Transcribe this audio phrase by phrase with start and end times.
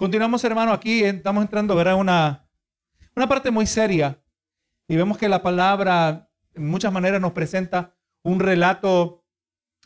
[0.00, 1.96] Continuamos, hermano, aquí estamos entrando, ¿verdad?
[1.96, 2.48] Una,
[3.14, 4.18] una parte muy seria.
[4.88, 9.26] Y vemos que la palabra en muchas maneras nos presenta un relato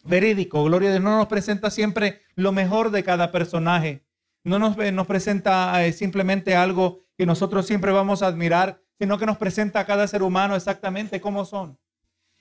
[0.04, 0.62] verídico.
[0.62, 4.06] Gloria a Dios no nos presenta siempre lo mejor de cada personaje.
[4.44, 9.26] No nos, nos presenta eh, simplemente algo que nosotros siempre vamos a admirar, sino que
[9.26, 11.76] nos presenta a cada ser humano exactamente cómo son.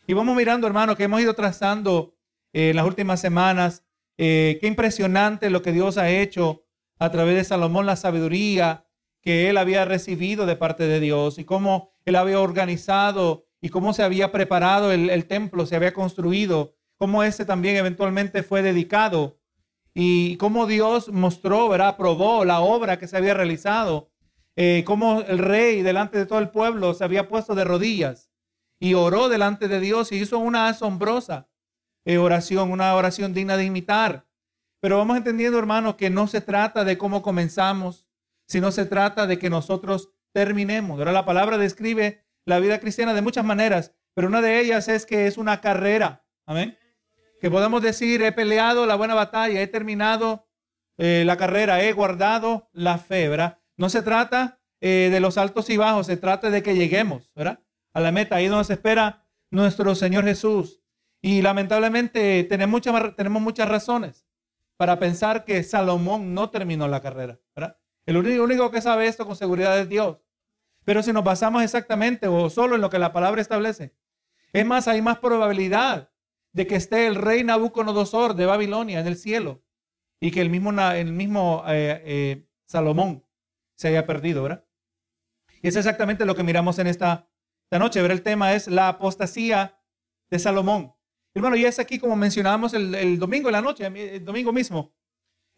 [0.05, 2.13] Y vamos mirando, hermano, que hemos ido trazando
[2.53, 3.83] eh, en las últimas semanas.
[4.19, 6.62] Eh, qué impresionante lo que Dios ha hecho
[7.03, 8.85] a través de Salomón, la sabiduría
[9.21, 13.91] que él había recibido de parte de Dios y cómo él había organizado y cómo
[13.91, 19.37] se había preparado el, templo, se había construido, cómo ese también eventualmente fue dedicado
[19.93, 21.89] y cómo Dios mostró, ¿verdad?
[21.89, 24.09] Aprobó la obra que se había realizado,
[24.55, 28.31] eh, cómo el rey delante de todo el pueblo se había puesto de rodillas
[28.79, 31.49] y oró delante de Dios y hizo una asombrosa
[32.05, 34.25] eh, oración, una oración digna de imitar.
[34.83, 38.05] Pero vamos entendiendo, hermanos, que no se trata de cómo comenzamos,
[38.45, 40.99] sino se trata de que nosotros terminemos.
[40.99, 45.05] Ahora la palabra describe la vida cristiana de muchas maneras, pero una de ellas es
[45.05, 46.25] que es una carrera.
[46.45, 46.77] Amén.
[47.39, 50.49] Que podemos decir, he peleado la buena batalla, he terminado
[50.97, 53.59] eh, la carrera, he guardado la fe, ¿verdad?
[53.77, 57.61] No se trata eh, de los altos y bajos, se trata de que lleguemos, ¿verdad?
[57.93, 60.81] A la meta, ahí donde se espera nuestro Señor Jesús.
[61.21, 64.22] Y lamentablemente tenemos muchas, tenemos muchas razones
[64.83, 67.77] para pensar que Salomón no terminó la carrera, ¿verdad?
[68.05, 70.17] El único, que sabe esto con seguridad es Dios.
[70.83, 73.95] Pero si nos basamos exactamente o solo en lo que la palabra establece,
[74.51, 76.11] es más, hay más probabilidad
[76.51, 79.63] de que esté el rey Nabucodonosor de Babilonia en el cielo
[80.19, 83.23] y que el mismo, eh, eh, Salomón
[83.75, 84.65] se haya perdido, ¿verdad?
[85.61, 87.29] Y es exactamente lo que miramos en esta,
[87.63, 88.01] esta noche.
[88.01, 89.79] Ver el tema es la apostasía
[90.29, 90.93] de Salomón.
[91.33, 94.93] Hermano, y es aquí como mencionábamos el, domingo en la noche, el domingo mismo.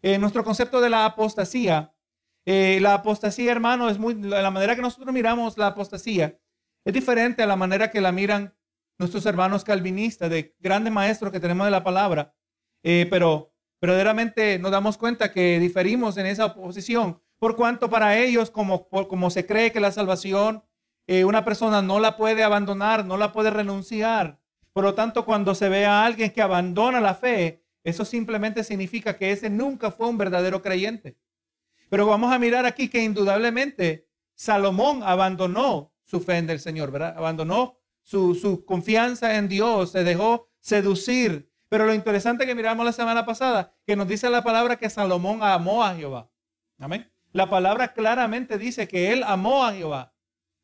[0.02, 1.96] Eh, nuestro concepto de la apostasía
[2.46, 6.38] eh, la apostasía, hermano, es muy, la manera que nosotros miramos la apostasía
[6.84, 8.54] es diferente a la manera que la miran
[8.98, 12.32] nuestros hermanos calvinistas, de grandes maestros que tenemos de la palabra.
[12.84, 18.52] Eh, pero verdaderamente nos damos cuenta que diferimos en esa oposición, por cuanto para ellos,
[18.52, 20.62] como, como se cree que la salvación,
[21.08, 24.38] eh, una persona no la puede abandonar, no la puede renunciar.
[24.76, 29.16] Por lo tanto, cuando se ve a alguien que abandona la fe, eso simplemente significa
[29.16, 31.16] que ese nunca fue un verdadero creyente.
[31.88, 37.14] Pero vamos a mirar aquí que indudablemente Salomón abandonó su fe en el Señor, ¿verdad?
[37.16, 41.50] Abandonó su, confianza en Dios, se dejó seducir.
[41.70, 45.42] Pero lo interesante que miramos la semana pasada, que nos dice la palabra que Salomón
[45.42, 46.28] amó a Jehová.
[46.78, 47.10] Amén.
[47.32, 50.12] La palabra claramente dice que él amó a Jehová.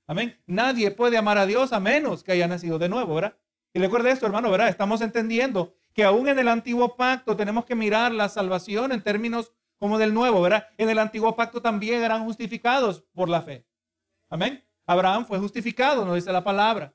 [0.06, 0.38] Amén.
[0.44, 3.38] Nadie puede amar a Dios a menos que haya nacido de nuevo, ¿verdad?
[3.74, 4.68] Y recuerde esto, hermano, ¿verdad?
[4.68, 9.52] Estamos entendiendo que aún en el antiguo pacto tenemos que mirar la salvación en términos
[9.78, 10.68] como del nuevo, ¿verdad?
[10.78, 13.66] En el antiguo pacto también eran justificados por la fe.
[14.28, 14.64] Amén.
[14.86, 16.94] Abraham fue justificado, nos dice la palabra.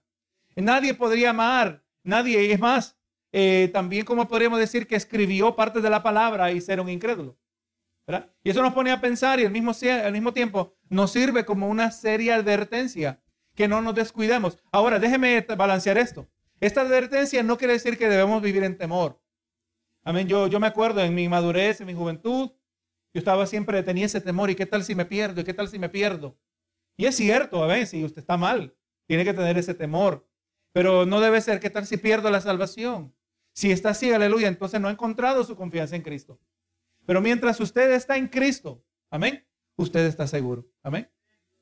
[0.55, 2.97] Nadie podría amar, nadie, es más,
[3.31, 7.37] eh, también como podríamos decir que escribió parte de la palabra y ser un incrédulo.
[8.07, 8.31] ¿verdad?
[8.43, 9.73] Y eso nos pone a pensar y al mismo,
[10.03, 13.21] al mismo tiempo nos sirve como una seria advertencia,
[13.53, 14.57] que no nos descuidemos.
[14.71, 16.29] Ahora, déjeme balancear esto.
[16.59, 19.21] Esta advertencia no quiere decir que debemos vivir en temor.
[20.03, 20.27] Amén.
[20.27, 22.51] Yo, yo me acuerdo en mi madurez, en mi juventud,
[23.13, 25.41] yo estaba siempre, tenía ese temor, ¿y qué tal si me pierdo?
[25.41, 26.37] ¿Y qué tal si me pierdo?
[26.97, 28.75] Y es cierto, a veces, si usted está mal,
[29.05, 30.27] tiene que tener ese temor.
[30.71, 33.15] Pero no debe ser, ¿qué tal si pierdo la salvación?
[33.53, 36.39] Si está así, aleluya, entonces no ha encontrado su confianza en Cristo.
[37.05, 39.47] Pero mientras usted está en Cristo, amén,
[39.77, 40.67] usted está seguro.
[40.83, 41.09] Amén.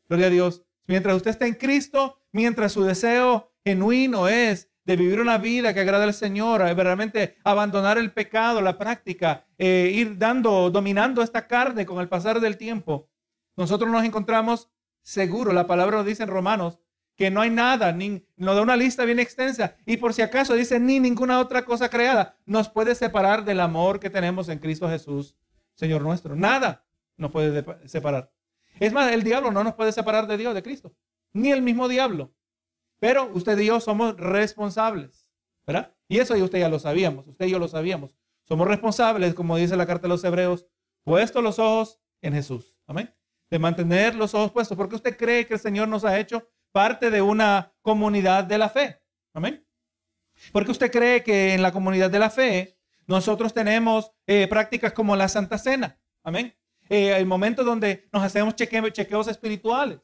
[0.09, 0.63] Gloria a Dios.
[0.87, 5.79] Mientras usted está en Cristo, mientras su deseo genuino es de vivir una vida que
[5.81, 11.85] agrada al Señor, realmente abandonar el pecado, la práctica, eh, ir dando, dominando esta carne
[11.85, 13.09] con el pasar del tiempo,
[13.57, 14.69] nosotros nos encontramos
[15.01, 15.53] seguros.
[15.53, 16.79] La palabra nos dice en Romanos
[17.15, 20.53] que no hay nada, ni, nos da una lista bien extensa, y por si acaso
[20.53, 24.89] dice ni ninguna otra cosa creada nos puede separar del amor que tenemos en Cristo
[24.89, 25.35] Jesús,
[25.75, 26.35] Señor nuestro.
[26.35, 26.85] Nada
[27.17, 28.31] nos puede separar.
[28.79, 30.93] Es más, el diablo no nos puede separar de Dios, de Cristo,
[31.33, 32.33] ni el mismo diablo.
[32.99, 35.29] Pero usted y yo somos responsables,
[35.65, 35.93] ¿verdad?
[36.07, 38.15] Y eso usted ya lo sabíamos, usted y yo lo sabíamos.
[38.47, 40.67] Somos responsables, como dice la carta de los Hebreos,
[41.03, 42.77] puestos los ojos en Jesús.
[42.87, 43.13] Amén.
[43.49, 47.09] De mantener los ojos puestos, porque usted cree que el Señor nos ha hecho parte
[47.09, 49.01] de una comunidad de la fe.
[49.33, 49.65] Amén.
[50.51, 52.77] Porque usted cree que en la comunidad de la fe
[53.07, 55.99] nosotros tenemos eh, prácticas como la Santa Cena.
[56.23, 56.55] Amén.
[56.89, 59.99] Eh, el momento donde nos hacemos chequeos espirituales.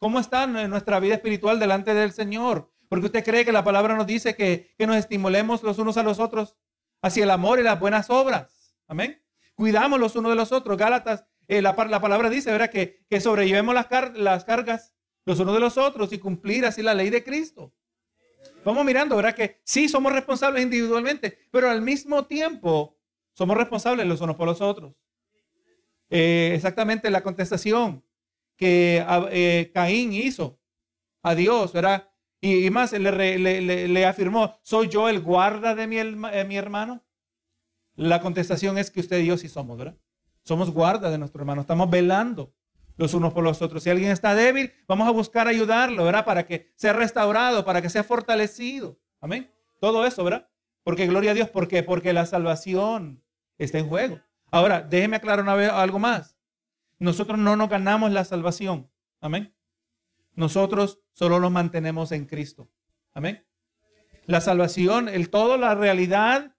[0.00, 2.72] ¿Cómo está nuestra vida espiritual delante del Señor?
[2.88, 6.18] Porque usted cree que la palabra nos dice que, nos estimulemos los unos a los
[6.18, 6.56] otros
[7.02, 8.74] hacia el amor y las buenas obras.
[8.88, 9.22] Amén.
[9.54, 10.78] Cuidamos los unos de los otros.
[10.78, 12.70] Gálatas eh, la, la, palabra dice, ¿verdad?
[12.70, 14.94] Que, que sobrellevemos las, las cargas
[15.26, 17.74] los unos de los otros y cumplir así la ley de Cristo.
[18.64, 19.34] Vamos mirando, ¿verdad?
[19.34, 22.96] Que sí somos responsables individualmente, pero al mismo tiempo
[23.34, 24.94] somos responsables los unos por los otros.
[26.08, 28.02] Eh, exactamente la contestación
[28.60, 30.60] que eh, Caín hizo
[31.22, 32.10] a Dios, ¿verdad?
[32.42, 33.38] Y, más, le,
[33.88, 37.02] le, afirmó, ¿soy yo el guarda de mi, eh, mi, hermano?
[37.94, 39.96] La contestación es que usted y yo sí somos, ¿verdad?
[40.44, 42.54] Somos guarda de nuestro hermano, estamos velando
[42.98, 43.82] los unos por los otros.
[43.82, 46.26] Si alguien está débil, vamos a buscar ayudarlo, ¿verdad?
[46.26, 48.98] Para que sea restaurado, para que sea fortalecido.
[49.22, 49.50] Amén.
[49.80, 50.48] Todo eso, ¿verdad?
[50.84, 51.82] Porque gloria a Dios, ¿por qué?
[51.82, 53.22] Porque la salvación
[53.56, 54.20] está en juego.
[54.50, 56.36] Ahora, déjeme aclarar una vez algo más.
[57.00, 58.90] Nosotros no nos ganamos la salvación.
[59.20, 59.54] Amén.
[60.34, 62.70] Nosotros solo lo mantenemos en Cristo.
[63.12, 63.46] Amén.
[64.26, 66.54] La salvación, el todo, la realidad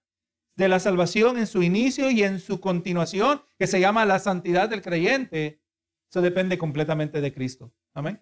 [0.56, 4.68] de la salvación en su inicio y en su continuación, que se llama la santidad
[4.68, 5.62] del creyente,
[6.10, 7.72] eso depende completamente de Cristo.
[7.94, 8.20] Amén.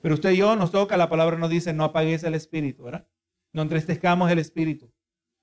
[0.00, 3.06] Pero usted y yo nos toca, la palabra nos dice, no apagues el espíritu, ¿verdad?
[3.52, 4.92] No entristezcamos el espíritu.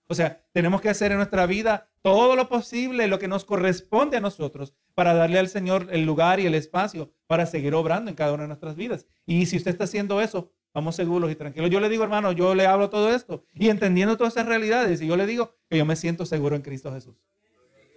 [0.08, 4.18] O sea, tenemos que hacer en nuestra vida todo lo posible, lo que nos corresponde
[4.18, 8.16] a nosotros, para darle al Señor el lugar y el espacio para seguir obrando en
[8.16, 9.08] cada una de nuestras vidas.
[9.26, 11.72] Y si usted está haciendo eso, vamos seguros y tranquilos.
[11.72, 15.08] Yo le digo, hermano, yo le hablo todo esto y entendiendo todas esas realidades, y
[15.08, 17.16] yo le digo que yo me siento seguro en Cristo Jesús.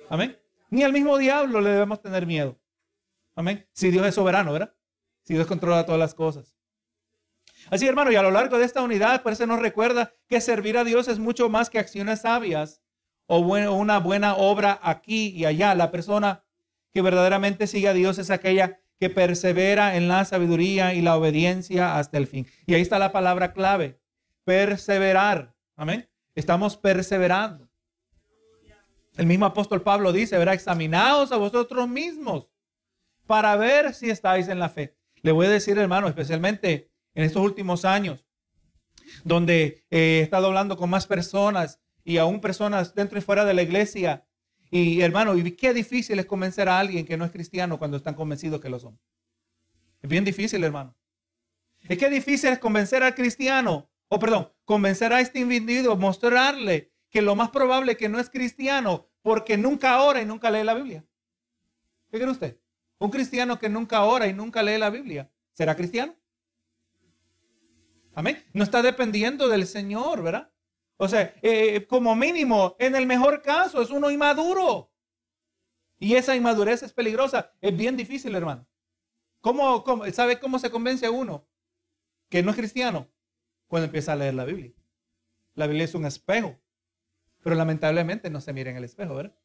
[0.09, 0.39] Amén.
[0.71, 2.59] Ni al mismo diablo le debemos tener miedo.
[3.35, 3.67] Amén.
[3.73, 4.75] Si Dios es soberano, ¿verdad?
[5.23, 6.58] Si Dios controla todas las cosas.
[7.71, 10.79] Así, hermano, y a lo largo de esta unidad, por eso nos recuerda que servir
[10.79, 12.83] a Dios es mucho más que acciones sabias
[13.27, 15.75] o una buena obra aquí y allá.
[15.75, 16.45] La persona
[16.93, 21.99] que verdaderamente sigue a Dios es aquella que persevera en la sabiduría y la obediencia
[21.99, 22.47] hasta el fin.
[22.67, 24.01] Y ahí está la palabra clave,
[24.45, 25.55] perseverar.
[25.77, 26.09] Amén.
[26.35, 27.69] Estamos perseverando.
[29.17, 32.53] El mismo apóstol Pablo dice, verá, examinaos a vosotros mismos
[33.27, 34.97] para ver si estáis en la fe.
[35.23, 36.88] Le voy a decir, hermano, especialmente
[37.19, 38.25] en estos últimos años,
[39.25, 43.63] donde he estado hablando con más personas y aún personas dentro y fuera de la
[43.63, 44.25] iglesia.
[44.71, 48.15] Y hermano, y qué difícil es convencer a alguien que no es cristiano cuando están
[48.15, 49.01] convencidos que lo son.
[50.01, 50.97] Es bien difícil, hermano.
[51.89, 57.21] Es que difícil es convencer al cristiano, o perdón, convencer a este individuo, mostrarle que
[57.21, 60.75] lo más probable es que no es cristiano porque nunca ora y nunca lee la
[60.75, 61.05] Biblia.
[62.13, 62.61] ¿Qué cree usted?
[62.99, 66.15] Un cristiano que nunca ora y nunca lee la Biblia, ¿será cristiano?
[68.19, 68.45] Amén.
[68.53, 70.51] No está dependiendo del Señor, ¿verdad?
[70.97, 74.93] O sea, eh, como mínimo, en el mejor caso, es uno inmaduro.
[76.01, 77.53] Y esa inmadurez es peligrosa.
[77.61, 78.67] Es bien difícil, hermano.
[79.41, 81.47] ¿Cómo, sabe cómo se convence a uno
[82.29, 83.09] que no es cristiano?
[83.69, 84.73] Cuando empieza a leer la Biblia.
[85.55, 86.59] La Biblia es un espejo.
[87.45, 89.38] Pero lamentablemente no se mira en el espejo, ¿verdad?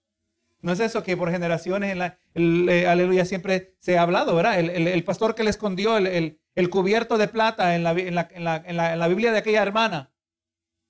[0.64, 4.58] No es eso que por generaciones en la eh, aleluya siempre se ha hablado, ¿verdad?
[4.60, 6.40] El, pastor que le escondió el,
[6.70, 10.14] cubierto de plata en la, Biblia de aquella hermana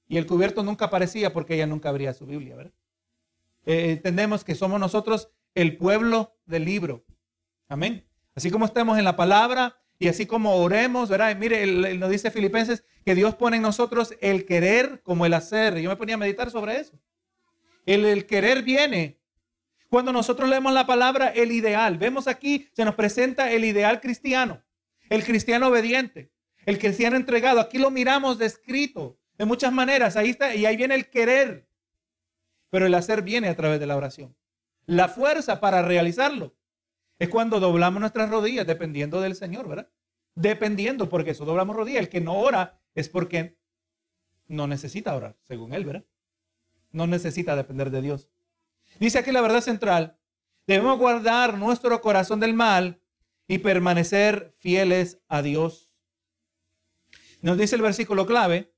[0.07, 2.73] y el cubierto nunca aparecía porque ella nunca abría su Biblia, ¿verdad?
[3.65, 7.03] Eh, entendemos que somos nosotros el pueblo del libro.
[7.67, 8.05] Amén.
[8.35, 11.35] Así como estamos en la palabra y así como oremos, ¿verdad?
[11.35, 15.79] mire, nos dice Filipenses que Dios pone en nosotros el querer como el hacer.
[15.79, 16.99] Yo me ponía a meditar sobre eso.
[17.87, 19.22] El querer viene.
[19.93, 21.99] Cuando nosotros leemos la palabra, el ideal.
[21.99, 24.63] Vemos aquí, se nos presenta el ideal cristiano.
[25.07, 26.31] El cristiano obediente.
[26.65, 27.59] El cristiano entregado.
[27.59, 30.17] Aquí lo miramos descrito de muchas maneras.
[30.17, 31.67] Ahí está, y ahí viene el querer.
[32.71, 34.35] Pero el hacer viene a través de la oración.
[34.87, 36.55] La fuerza para realizarlo
[37.19, 39.89] es cuando doblamos nuestras rodillas, dependiendo del Señor, ¿verdad?
[40.33, 42.01] Dependiendo, porque eso doblamos rodillas.
[42.01, 43.59] El que no ora es porque
[44.47, 46.05] no necesita orar, según él, ¿verdad?
[46.91, 48.32] No necesita depender de Dios.
[48.99, 50.17] Dice aquí la verdad central.
[50.65, 53.01] Debemos guardar nuestro corazón del mal
[53.47, 55.91] y permanecer fieles a Dios.
[57.41, 58.73] Nos dice el versículo clave,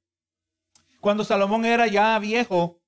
[1.00, 2.82] cuando Salomón era ya viejo,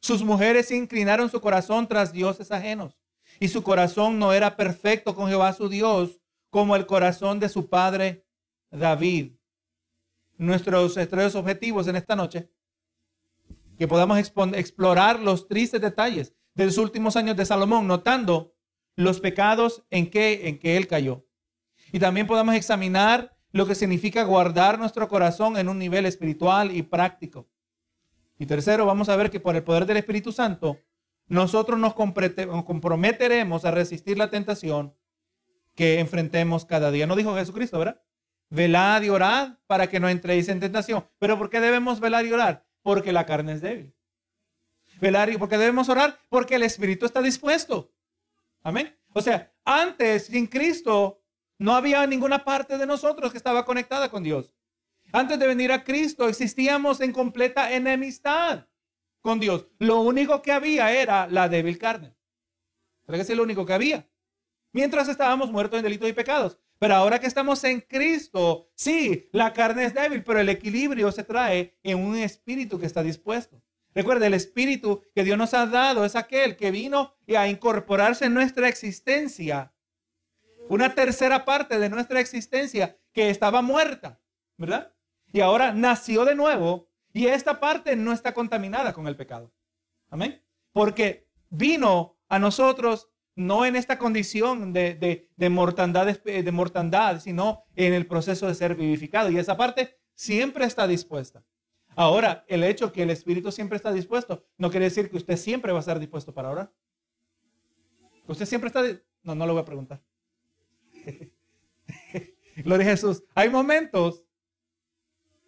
[0.00, 2.98] sus mujeres inclinaron su corazón tras dioses ajenos.
[3.40, 6.20] Y su corazón no era perfecto con Jehová su Dios,
[6.50, 8.26] como el corazón de su padre
[8.70, 9.32] David.
[10.36, 12.50] Nuestros tres objetivos en esta noche,
[13.78, 18.54] que podamos explorar los tristes detalles de los últimos años de Salomón, notando
[18.96, 21.26] los pecados en que, en que él cayó.
[21.92, 26.82] Y también podamos examinar lo que significa guardar nuestro corazón en un nivel espiritual y
[26.82, 27.48] práctico.
[28.38, 30.80] Y tercero, vamos a ver que por el poder del Espíritu Santo,
[31.26, 34.94] nosotros nos comprometeremos a resistir la tentación
[35.74, 37.06] que enfrentemos cada día.
[37.06, 38.02] No dijo Jesucristo, ¿verdad?
[38.50, 41.06] Velad y orad para que no entréis en tentación.
[41.18, 42.66] Pero ¿por qué debemos velar y orar?
[42.82, 43.94] Porque la carne es débil.
[45.02, 47.92] Velar y porque debemos orar porque el Espíritu está dispuesto.
[48.62, 48.96] Amén.
[49.12, 51.20] O sea, antes, sin Cristo,
[51.58, 54.54] no había ninguna parte de nosotros que estaba conectada con Dios.
[55.10, 58.68] Antes de venir a Cristo existíamos en completa enemistad
[59.22, 59.66] con Dios.
[59.80, 62.14] Lo único que había era la débil carne.
[63.08, 64.08] que es lo único que había.
[64.70, 66.58] Mientras estábamos muertos en delitos y pecados.
[66.78, 71.24] Pero ahora que estamos en Cristo, sí, la carne es débil, pero el equilibrio se
[71.24, 73.61] trae en un espíritu que está dispuesto.
[73.94, 78.34] Recuerde, el espíritu que Dios nos ha dado es aquel que vino a incorporarse en
[78.34, 79.74] nuestra existencia.
[80.68, 84.20] Una tercera parte de nuestra existencia que estaba muerta,
[84.56, 84.94] ¿verdad?
[85.32, 89.52] Y ahora nació de nuevo y esta parte no está contaminada con el pecado.
[90.08, 90.42] Amén.
[90.72, 98.06] Porque vino a nosotros no en esta condición de, mortandad, de mortandad, sino en el
[98.06, 99.30] proceso de ser vivificado.
[99.30, 101.44] Y esa parte siempre está dispuesta.
[101.94, 105.72] Ahora, el hecho que el Espíritu siempre está dispuesto, no quiere decir que usted siempre
[105.72, 106.72] va a estar dispuesto para orar.
[108.26, 108.82] Usted siempre está...
[109.22, 110.02] No, no lo voy a preguntar.
[112.56, 113.22] Gloria a Jesús.
[113.34, 114.24] Hay momentos.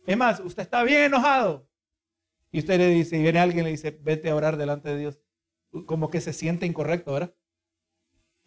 [0.07, 1.69] Es más, usted está bien enojado.
[2.53, 4.99] Y usted le dice, y viene alguien y le dice, vete a orar delante de
[4.99, 5.21] Dios.
[5.87, 7.35] Como que se siente incorrecto, ¿verdad?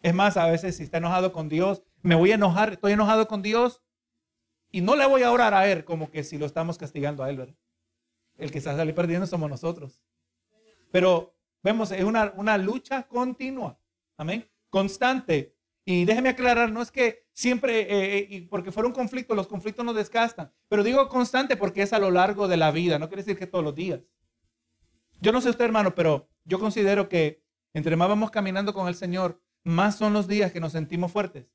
[0.00, 3.26] Es más, a veces si está enojado con Dios, me voy a enojar, estoy enojado
[3.26, 3.82] con Dios
[4.70, 7.30] y no le voy a orar a Él como que si lo estamos castigando a
[7.30, 7.56] Él, ¿verdad?
[8.38, 10.02] El que está sale perdiendo somos nosotros.
[10.90, 13.78] Pero vemos, es una, una lucha continua,
[14.16, 15.54] amén, constante.
[15.84, 19.84] Y déjeme aclarar, no es que siempre, eh, eh, porque fuera un conflicto, los conflictos
[19.84, 23.22] nos desgastan, pero digo constante porque es a lo largo de la vida, no quiere
[23.22, 24.00] decir que todos los días.
[25.20, 27.42] Yo no sé usted, hermano, pero yo considero que
[27.74, 31.46] entre más vamos caminando con el Señor, más son los días que nos sentimos fuertes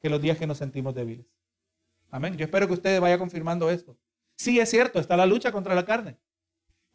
[0.00, 1.26] que los días que nos sentimos débiles.
[2.10, 2.36] Amén.
[2.36, 3.96] Yo espero que usted vaya confirmando esto.
[4.40, 6.18] Sí, es cierto, está la lucha contra la carne,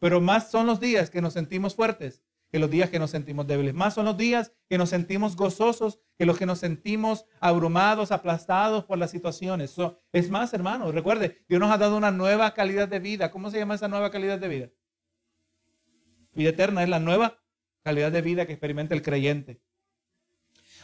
[0.00, 3.46] pero más son los días que nos sentimos fuertes que los días que nos sentimos
[3.46, 3.72] débiles.
[3.72, 8.84] Más son los días que nos sentimos gozosos que los que nos sentimos abrumados, aplastados
[8.84, 9.76] por las situaciones.
[10.10, 13.30] es más, hermano, recuerde, Dios nos ha dado una nueva calidad de vida.
[13.30, 14.70] ¿Cómo se llama esa nueva calidad de vida?
[16.32, 17.38] Vida eterna es la nueva
[17.84, 19.60] calidad de vida que experimenta el creyente.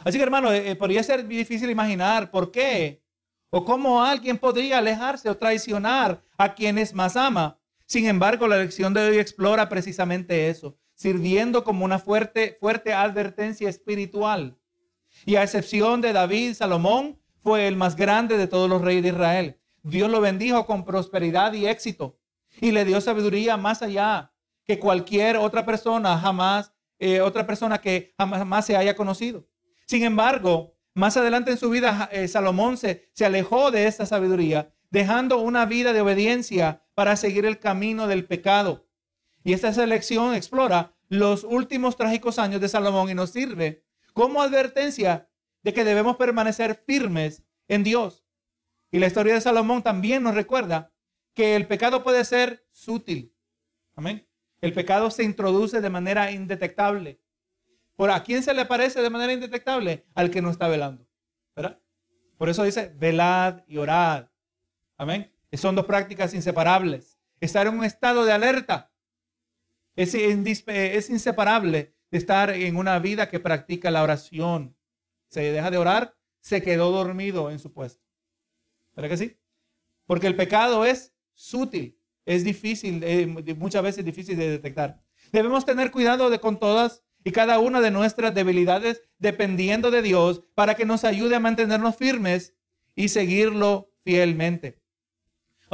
[0.05, 3.03] Así que hermano, eh, eh, podría ser difícil imaginar por qué
[3.49, 7.59] o cómo alguien podría alejarse o traicionar a quienes más ama.
[7.85, 13.69] Sin embargo, la lección de hoy explora precisamente eso, sirviendo como una fuerte, fuerte advertencia
[13.69, 14.57] espiritual.
[15.25, 19.09] Y a excepción de David, Salomón fue el más grande de todos los reyes de
[19.09, 19.59] Israel.
[19.83, 22.17] Dios lo bendijo con prosperidad y éxito
[22.61, 24.31] y le dio sabiduría más allá
[24.65, 29.45] que cualquier otra persona jamás, eh, otra persona que jamás se haya conocido.
[29.85, 34.73] Sin embargo, más adelante en su vida, eh, Salomón se, se alejó de esta sabiduría,
[34.93, 38.87] dejando una vida de obediencia para seguir el camino del pecado.
[39.43, 43.83] Y esta selección explora los últimos trágicos años de Salomón y nos sirve
[44.13, 45.31] como advertencia
[45.63, 48.23] de que debemos permanecer firmes en Dios.
[48.91, 50.93] Y la historia de Salomón también nos recuerda
[51.33, 53.35] que el pecado puede ser sutil.
[53.95, 54.29] Amén.
[54.61, 57.19] El pecado se introduce de manera indetectable.
[57.95, 60.05] ¿Por a quién se le parece de manera indetectable?
[60.13, 61.07] Al que no está velando.
[61.55, 61.79] ¿Verdad?
[62.37, 64.27] Por eso dice, velad y orad.
[64.97, 65.31] Amén.
[65.53, 67.19] Son dos prácticas inseparables.
[67.39, 68.91] Estar en un estado de alerta
[69.95, 74.75] es, inseparable de estar en una vida que practica la oración.
[75.29, 78.03] Se deja de orar, se quedó dormido en su puesto.
[78.95, 79.37] ¿Verdad que sí?
[80.05, 83.25] Porque el pecado es sutil, es difícil, eh,
[83.57, 85.01] muchas veces difícil de detectar.
[85.31, 90.43] Debemos tener cuidado de con todas y cada una de nuestras debilidades dependiendo de Dios
[90.55, 92.55] para que nos ayude a mantenernos firmes
[92.95, 94.82] y seguirlo fielmente.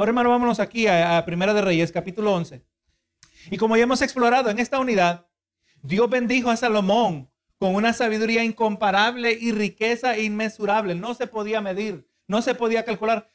[0.00, 2.64] Ahora, hermano, vámonos aquí a, Primera de Reyes, capítulo 11.
[3.50, 5.26] Y como ya hemos explorado en esta unidad,
[5.82, 10.94] Dios bendijo a Salomón con una sabiduría incomparable y riqueza inmesurable.
[10.94, 13.28] No se podía medir, no se podía calcular.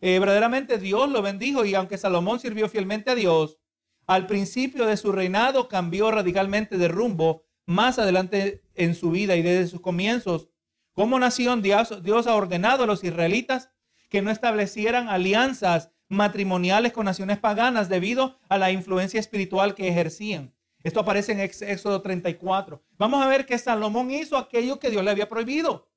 [0.00, 3.58] Eh, verdaderamente Dios lo bendijo y aunque Salomón sirvió fielmente a Dios,
[4.06, 9.42] al principio de su reinado cambió radicalmente de rumbo más adelante en su vida y
[9.42, 10.48] desde sus comienzos.
[10.94, 13.68] Como nación, Dios ha ordenado a los israelitas
[14.12, 20.52] que no establecieran alianzas matrimoniales con naciones paganas debido a la influencia espiritual que ejercían.
[20.82, 22.82] Esto aparece en Éxodo 34.
[22.98, 25.88] Vamos a ver que Salomón hizo aquello que Dios le había prohibido.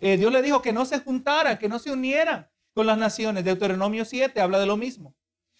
[0.00, 3.42] Eh, Dios le dijo que no se juntaran, que no se unieran con las naciones.
[3.42, 5.16] Deuteronomio 7 habla de lo mismo.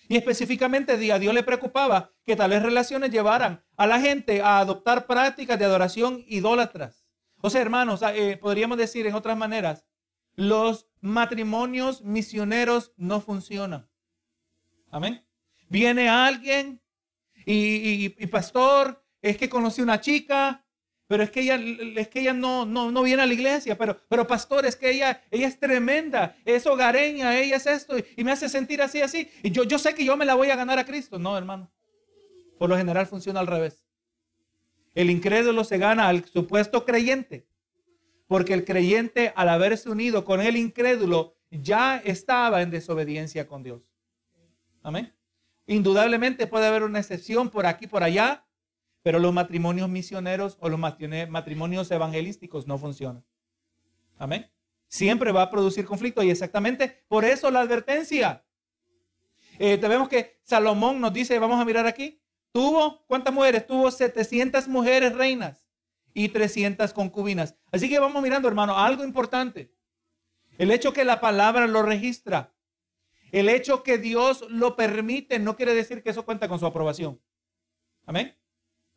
[0.08, 5.06] Y específicamente a Dios le preocupaba que tales relaciones llevaran a la gente a adoptar
[5.06, 7.06] prácticas de adoración idólatras.
[7.40, 9.86] O sea, hermanos, eh, podríamos decir en otras maneras,
[10.34, 13.88] los matrimonios misioneros no funcionan.
[14.90, 15.24] Amén.
[15.68, 16.80] Viene alguien
[17.46, 20.64] y, pastor, es que conocí una chica,
[21.06, 21.60] pero es que ella,
[21.96, 24.90] es que ella no, no, no viene a la iglesia, pero, pero pastor, es que
[24.90, 29.30] ella, ella es tremenda, es hogareña, ella es esto y, me hace sentir así, así.
[29.42, 31.18] Y yo, yo sé que yo me la voy a ganar a Cristo.
[31.18, 31.70] No, hermano.
[32.58, 33.82] Por lo general funciona al revés.
[34.94, 37.46] El incrédulo se gana al supuesto creyente,
[38.32, 43.82] porque el creyente al haberse unido con el incrédulo ya estaba en desobediencia con Dios.
[44.82, 45.14] Amén.
[45.66, 48.46] Indudablemente puede haber una excepción por aquí, por allá,
[49.02, 53.22] pero los matrimonios misioneros o los matrimonios evangelísticos no funcionan.
[54.16, 54.50] Amén.
[54.88, 58.46] Siempre va a producir conflicto y exactamente por eso la advertencia.
[59.58, 62.18] Eh, vemos que Salomón nos dice, vamos a mirar aquí,
[62.50, 63.66] tuvo, ¿cuántas mujeres?
[63.66, 65.61] Tuvo 700 mujeres reinas
[66.14, 67.56] y 300 concubinas.
[67.70, 69.72] Así que vamos mirando, hermano, algo importante.
[70.58, 72.52] El hecho que la palabra lo registra,
[73.32, 77.20] el hecho que Dios lo permite, no quiere decir que eso cuenta con su aprobación.
[78.04, 78.36] Amén.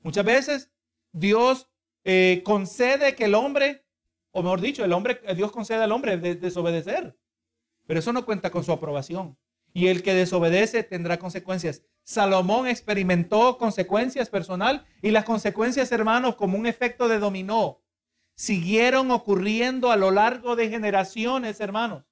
[0.02, 0.72] Muchas veces
[1.12, 1.70] Dios
[2.04, 3.86] eh, concede que el hombre,
[4.32, 7.18] o mejor dicho, el hombre, Dios concede al hombre desobedecer.
[7.88, 9.38] Pero eso no cuenta con su aprobación.
[9.75, 11.84] Y el que desobedece tendrá consecuencias.
[12.05, 17.82] Salomón experimentó consecuencias personal y las consecuencias, hermanos, como un efecto de dominó,
[18.36, 22.05] siguieron ocurriendo a lo largo de generaciones, hermanos.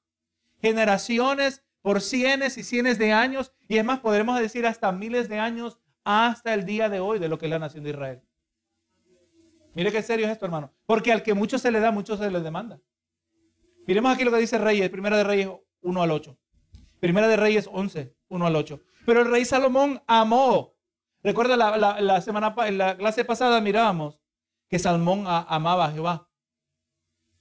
[0.61, 5.39] Generaciones por cientos y cientos de años y es más, podremos decir hasta miles de
[5.39, 8.21] años hasta el día de hoy de lo que es la nación de Israel.
[9.73, 10.73] Mire qué serio es esto, hermano.
[10.85, 12.81] Porque al que mucho se le da, mucho se le demanda.
[13.87, 15.49] Miremos aquí lo que dice Reyes, Primera de Reyes
[15.81, 16.37] 1 al 8.
[17.03, 18.79] Primera de Reyes 11, 1 al 8.
[19.05, 20.73] Pero el rey Salomón amó.
[21.21, 24.21] Recuerda la, semana, en la clase pasada mirábamos
[24.69, 26.29] que Salomón amaba a Jehová.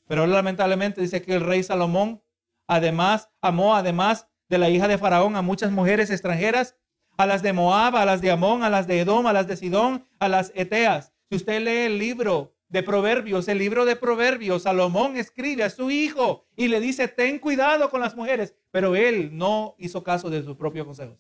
[0.09, 2.25] Pero lamentablemente dice que el rey Salomón
[2.67, 6.77] además amó además de la hija de Faraón a muchas mujeres extranjeras
[7.17, 9.57] a las de Moab, a las de Amón, a las de Edom, a las de
[9.57, 11.13] Sidón, a las Eteas.
[11.31, 15.91] Si usted lee el libro de Proverbios, el libro de Proverbios, Salomón escribe a su
[15.91, 20.43] hijo y le dice, ten cuidado con las mujeres, pero él no hizo caso de
[20.43, 21.19] sus propios consejos.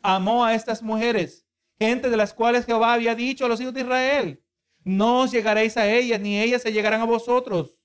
[0.00, 1.46] Amó a estas mujeres,
[1.78, 4.42] gente de las cuales Jehová había dicho a los hijos de Israel,
[4.82, 7.78] no os llegaréis a ellas, ni ellas se llegarán a vosotros.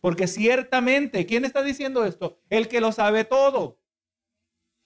[0.00, 2.40] Porque ciertamente, ¿quién está diciendo esto?
[2.48, 3.78] El que lo sabe todo.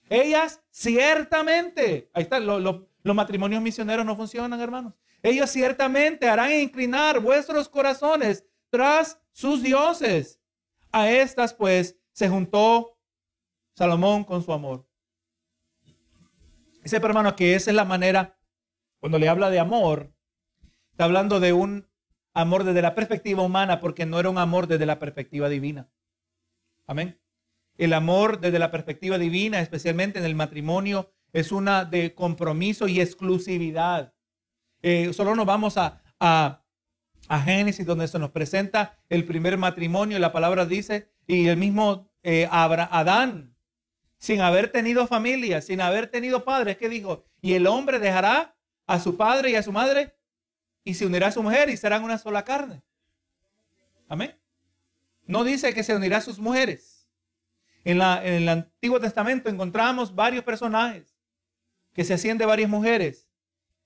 [0.09, 4.93] Ellas ciertamente, ahí está, los matrimonios misioneros no funcionan, hermanos.
[5.25, 10.39] Ellos ciertamente harán inclinar vuestros corazones tras sus dioses.
[10.91, 12.99] A estas pues se juntó
[13.75, 14.87] Salomón con su amor.
[16.83, 18.37] Dice, hermano, que esa es la manera,
[18.99, 20.13] cuando le habla de amor,
[20.91, 21.89] está hablando de un
[22.35, 25.89] amor desde la perspectiva humana, porque no era un amor desde la perspectiva divina.
[26.85, 27.19] Amén.
[27.79, 33.01] El amor desde la perspectiva divina, especialmente en el matrimonio, es una de compromiso y
[33.01, 34.14] exclusividad.
[34.87, 36.61] Eh, solo nos vamos a, a,
[37.43, 40.19] Génesis, donde se nos presenta el primer matrimonio.
[40.19, 43.55] La palabra dice, y el mismo eh, Adán,
[44.19, 48.99] sin haber tenido familia, sin haber tenido padres, que dijo, y el hombre dejará a
[48.99, 50.15] su padre y a su madre
[50.83, 52.83] y se unirá a su mujer y serán una sola carne.
[54.07, 54.39] Amén.
[55.25, 57.09] No dice que se unirá a sus mujeres.
[57.83, 61.17] En, el Antiguo Testamento encontramos varios personajes
[61.91, 63.24] que se hacían de varias mujeres,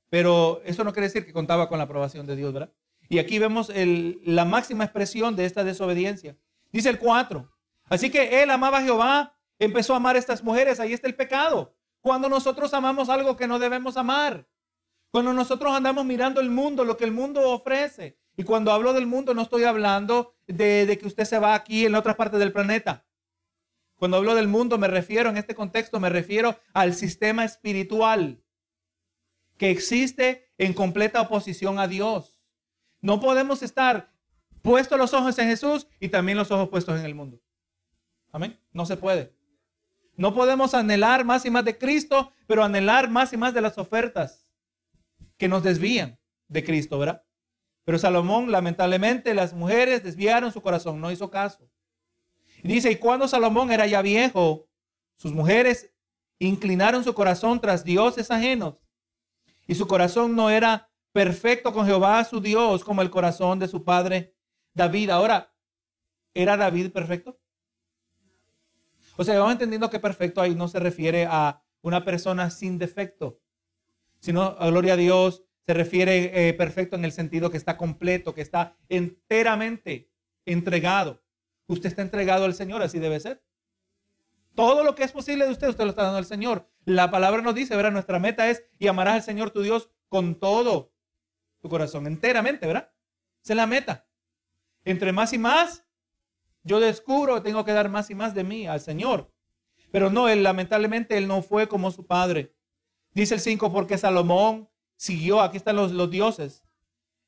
[0.09, 2.73] pero eso no quiere decir que contaba con la aprobación de Dios, ¿verdad?
[3.09, 6.37] Y aquí vemos la máxima expresión de esta desobediencia.
[6.71, 7.49] Dice el 4.
[7.89, 11.15] Así que él amaba a Jehová, empezó a amar a estas mujeres, ahí está el
[11.15, 11.75] pecado.
[12.01, 14.47] Cuando nosotros amamos algo que no debemos amar.
[15.11, 18.19] Cuando nosotros andamos mirando el mundo, lo que el mundo ofrece.
[18.37, 21.85] Y cuando hablo del mundo no estoy hablando de, de que usted se va aquí
[21.85, 23.05] en otra parte del planeta.
[23.95, 28.43] Cuando hablo del mundo me refiero en este contexto, me refiero al sistema espiritual
[29.59, 32.41] que existe en completa oposición a Dios.
[33.01, 34.11] No podemos estar
[34.61, 37.39] puestos los ojos en Jesús y también los ojos puestos en el mundo.
[38.31, 38.57] Amén.
[38.71, 39.35] No se puede.
[40.15, 43.77] No podemos anhelar más y más de Cristo, pero anhelar más y más de las
[43.77, 44.47] ofertas
[45.37, 46.17] que nos desvían
[46.47, 47.23] de Cristo, ¿verdad?
[47.83, 51.69] Pero Salomón, lamentablemente, las mujeres desviaron su corazón, no hizo caso.
[52.63, 54.69] Y dice, y cuando Salomón era ya viejo,
[55.17, 55.91] sus mujeres
[56.37, 58.75] inclinaron su corazón tras dioses ajenos.
[59.69, 63.83] Y su corazón no era perfecto con Jehová su Dios como el corazón de su
[63.83, 64.33] padre
[64.73, 65.11] David.
[65.11, 65.53] Ahora,
[66.33, 67.39] ¿era David perfecto?
[69.15, 73.41] O sea, vamos entendiendo que perfecto ahí no se refiere a una persona sin defecto,
[74.17, 78.41] sino, gloria a Dios, se refiere eh, perfecto en el sentido que está completo, que
[78.41, 80.09] está enteramente
[80.45, 81.21] entregado.
[81.67, 83.43] Usted está entregado al Señor, así debe ser.
[84.55, 86.67] Todo lo que es posible de usted, usted lo está dando al Señor.
[86.89, 87.91] La palabra nos dice, ¿verdad?
[87.91, 90.91] Nuestra meta es y amarás al Señor tu Dios con todo
[91.61, 92.91] tu corazón, enteramente, ¿verdad?
[93.43, 94.07] Esa es la meta.
[94.85, 95.85] Entre más y más,
[96.63, 99.31] yo descubro tengo que dar más y más de mí al Señor.
[99.91, 102.55] Pero no, él lamentablemente él no fue como su padre.
[103.13, 106.65] Dice el 5, porque Salomón siguió, aquí están los, los dioses,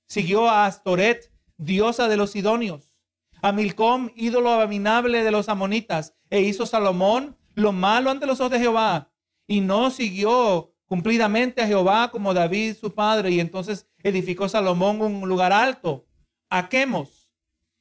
[0.08, 2.95] siguió a Astoret, diosa de los sidonios,
[3.43, 8.54] a Milcom, ídolo abominable de los amonitas, e hizo Salomón lo malo ante los ojos
[8.54, 9.11] de Jehová,
[9.47, 15.27] y no siguió cumplidamente a Jehová como David su padre, y entonces edificó Salomón un
[15.30, 16.06] lugar alto,
[16.49, 17.32] a Quemos,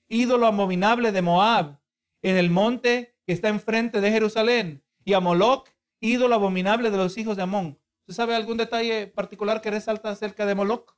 [0.09, 1.81] ídolo abominable de Moab,
[2.23, 5.69] en el monte que está enfrente de Jerusalén, y a Moloch,
[6.01, 7.79] ídolo abominable de los hijos de Amón.
[8.03, 10.97] ¿Usted sabe algún detalle particular que resalta acerca de Moloch?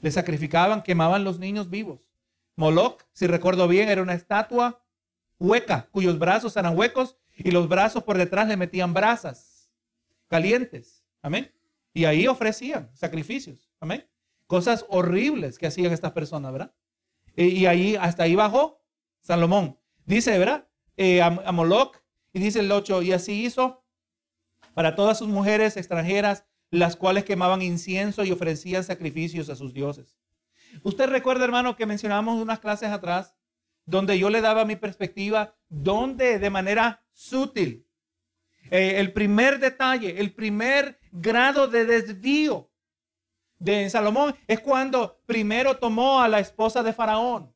[0.00, 2.10] Le sacrificaban, quemaban los niños vivos.
[2.56, 4.82] Moloch, si recuerdo bien, era una estatua
[5.38, 9.70] hueca, cuyos brazos eran huecos y los brazos por detrás le metían brasas
[10.28, 11.04] calientes.
[11.22, 11.52] Amén.
[11.92, 13.70] Y ahí ofrecían sacrificios.
[13.80, 14.06] Amén.
[14.46, 16.74] Cosas horribles que hacían estas personas, ¿verdad?
[17.36, 18.82] Y, ahí, hasta ahí bajó
[19.20, 19.78] Salomón.
[20.04, 20.68] Dice, ¿verdad?
[20.96, 21.96] Eh, a, Moloch,
[22.32, 23.84] y dice el 8, y así hizo
[24.74, 30.18] para todas sus mujeres extranjeras, las cuales quemaban incienso y ofrecían sacrificios a sus dioses.
[30.82, 33.34] Usted recuerda, hermano, que mencionamos unas clases atrás
[33.86, 37.86] donde yo le daba mi perspectiva, donde de manera sutil,
[38.70, 42.70] eh, el primer detalle, el primer grado de desvío
[43.58, 47.54] de Salomón es cuando primero tomó a la esposa de Faraón,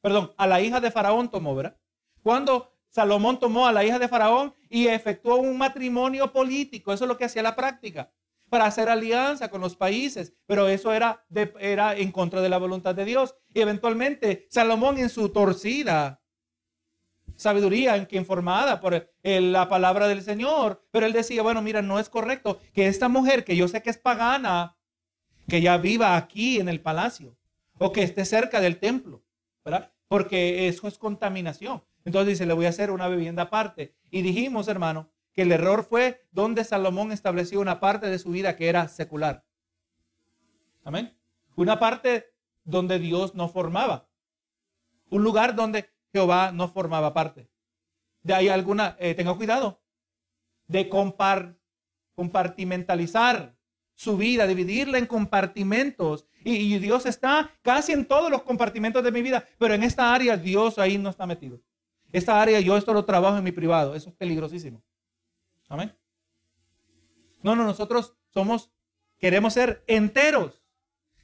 [0.00, 1.76] perdón, a la hija de Faraón tomó, ¿verdad?
[2.22, 7.08] Cuando Salomón tomó a la hija de Faraón y efectuó un matrimonio político, eso es
[7.08, 8.10] lo que hacía la práctica
[8.48, 11.24] para hacer alianza con los países, pero eso era,
[11.60, 13.34] era en contra de la voluntad de Dios.
[13.52, 16.20] Y eventualmente Salomón en su torcida
[17.36, 21.98] sabiduría en que informada por la palabra del Señor, pero él decía, bueno, mira, no
[21.98, 24.76] es correcto que esta mujer que yo sé que es pagana,
[25.48, 27.36] que ya viva aquí en el palacio
[27.78, 29.22] o que esté cerca del templo,
[29.64, 29.92] ¿verdad?
[30.08, 31.82] Porque eso es contaminación.
[32.04, 33.94] Entonces dice, le voy a hacer una vivienda aparte.
[34.10, 38.56] Y dijimos, hermano, que el error fue donde Salomón estableció una parte de su vida
[38.56, 39.44] que era secular.
[40.82, 41.16] Amén.
[41.54, 42.32] Una parte
[42.64, 44.08] donde Dios no formaba.
[45.10, 47.48] Un lugar donde Jehová no formaba parte.
[48.24, 49.80] De ahí alguna, eh, tenga cuidado,
[50.66, 50.88] de
[52.16, 53.56] compartimentalizar
[53.94, 56.26] su vida, dividirla en compartimentos.
[56.42, 60.12] Y, y, Dios está casi en todos los compartimentos de mi vida, pero en esta
[60.12, 61.60] área Dios ahí no está metido.
[62.10, 64.82] Esta área yo esto lo trabajo en mi privado, eso es peligrosísimo.
[65.68, 65.96] Amén.
[67.42, 68.72] No, no, nosotros somos,
[69.18, 70.62] queremos ser enteros.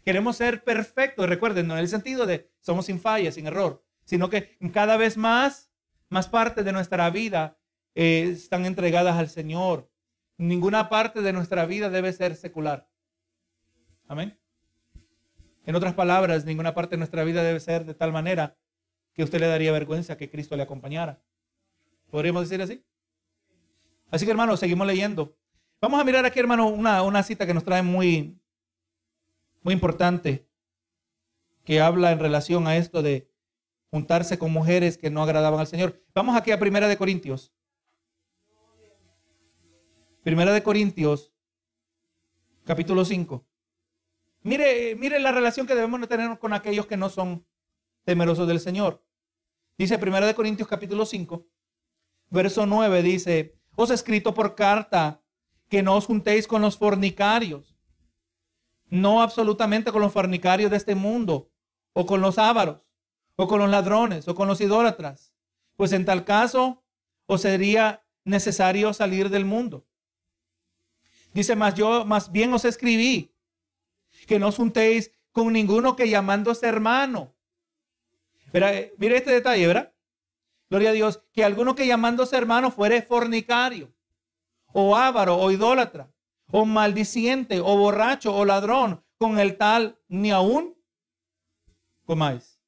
[0.04, 1.28] Queremos ser perfectos.
[1.28, 5.16] Recuerden, no en el sentido de somos sin falla, sin error, sino que cada vez
[5.16, 5.70] más,
[6.08, 7.58] más parte de nuestra vida
[7.94, 9.90] eh, están entregadas al Señor.
[10.36, 12.88] Ninguna parte de nuestra vida debe ser secular.
[14.06, 14.38] Amén.
[15.64, 18.58] En otras palabras, ninguna parte de nuestra vida debe ser de tal manera
[19.14, 21.22] que usted le daría vergüenza que Cristo le acompañara.
[22.10, 22.84] ¿Podríamos decir así?
[24.10, 25.36] Así que hermano, seguimos leyendo.
[25.80, 28.38] Vamos a mirar aquí, hermano, una, una cita que nos trae muy,
[29.62, 30.48] muy importante,
[31.64, 33.30] que habla en relación a esto de
[33.90, 36.02] juntarse con mujeres que no agradaban al Señor.
[36.14, 37.52] Vamos aquí a Primera de Corintios.
[40.22, 41.32] Primera de Corintios,
[42.64, 43.46] capítulo 5.
[44.42, 47.46] Mire, mire la relación que debemos tener con aquellos que no son
[48.04, 49.04] temerosos del Señor.
[49.76, 51.46] Dice Primera de Corintios capítulo 5,
[52.30, 55.20] verso 9 dice, os he escrito por carta
[55.68, 57.76] que no os juntéis con los fornicarios,
[58.88, 61.50] no absolutamente con los fornicarios de este mundo,
[61.92, 62.82] o con los ávaros,
[63.36, 65.32] o con los ladrones, o con los idólatras,
[65.76, 66.84] pues en tal caso
[67.26, 69.86] os sería necesario salir del mundo.
[71.32, 73.34] Dice más, yo más bien os escribí
[74.26, 77.34] que no os juntéis con ninguno que llamándose hermano.
[78.52, 79.93] Mira, mire este detalle, ¿verdad?
[80.74, 83.94] Gloria a Dios, que alguno que llamándose hermano fuere fornicario,
[84.72, 86.12] o avaro, o idólatra,
[86.50, 90.76] o maldiciente, o borracho, o ladrón, con el tal ni aún
[92.04, 92.58] comáis.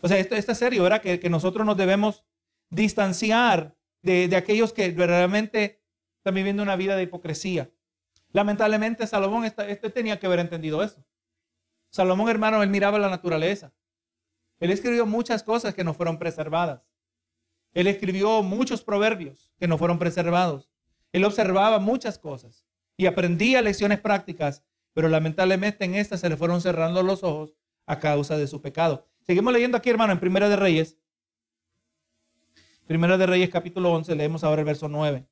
[0.00, 1.02] O sea, esto, es serio, ¿verdad?
[1.02, 2.24] Que, nosotros nos debemos
[2.70, 5.82] distanciar de, aquellos que verdaderamente
[6.16, 7.70] están viviendo una vida de hipocresía.
[8.30, 11.04] Lamentablemente, Salomón este tenía que haber entendido eso.
[11.90, 13.74] Salomón, hermano, él miraba la naturaleza.
[14.62, 16.86] Él escribió muchas cosas que no fueron preservadas.
[17.74, 20.70] Él escribió muchos proverbios que no fueron preservados.
[21.10, 22.64] Él observaba muchas cosas
[22.96, 27.98] y aprendía lecciones prácticas, pero lamentablemente en estas se le fueron cerrando los ojos a
[27.98, 29.08] causa de su pecado.
[29.22, 30.96] Seguimos leyendo aquí, hermano, en Primera de Reyes.
[32.86, 35.26] Primera de Reyes, capítulo 11, leemos ahora el verso 9.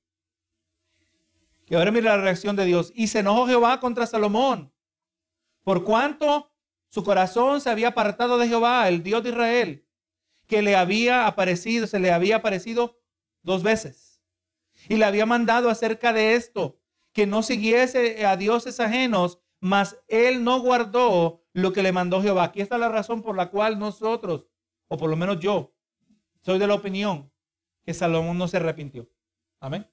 [1.69, 2.91] Y ahora mira la reacción de Dios.
[2.97, 4.73] Y se enojó Jehová contra Salomón
[5.63, 6.50] Por cuanto
[6.91, 9.87] su corazón se había apartado de Jehová, el Dios de Israel,
[10.47, 13.01] que le había aparecido, se le había aparecido
[13.43, 14.21] dos veces.
[14.89, 16.81] Y le había mandado acerca de esto,
[17.13, 22.45] que no siguiese a dioses ajenos, mas él no guardó lo que le mandó Jehová.
[22.45, 24.49] Aquí está la razón por la cual nosotros,
[24.89, 25.73] o por lo menos yo,
[26.43, 27.31] soy de la opinión
[27.85, 29.09] que Salomón no se arrepintió.
[29.61, 29.89] Amén.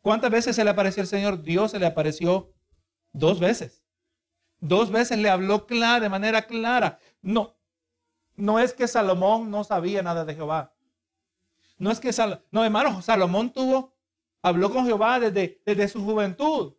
[0.00, 1.42] ¿Cuántas veces se le apareció el Señor?
[1.42, 2.54] Dios se le apareció
[3.12, 3.85] dos veces.
[4.60, 6.98] Dos veces le habló clara, de manera clara.
[7.22, 7.56] No,
[8.36, 10.74] no es que Salomón no sabía nada de Jehová.
[11.78, 13.94] No es que Salomón, no hermano, Salomón tuvo,
[14.42, 16.74] habló con Jehová desde, desde su juventud.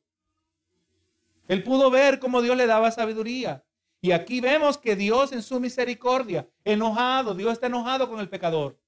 [1.47, 3.63] Él pudo ver cómo Dios le daba sabiduría.
[4.01, 8.79] Y aquí vemos que Dios en su misericordia, enojado, Dios está enojado con el pecador.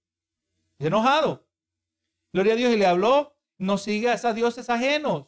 [0.77, 1.47] enojado.
[2.31, 5.25] Gloria a Dios y le habló, no sigue a esos dioses ajenos.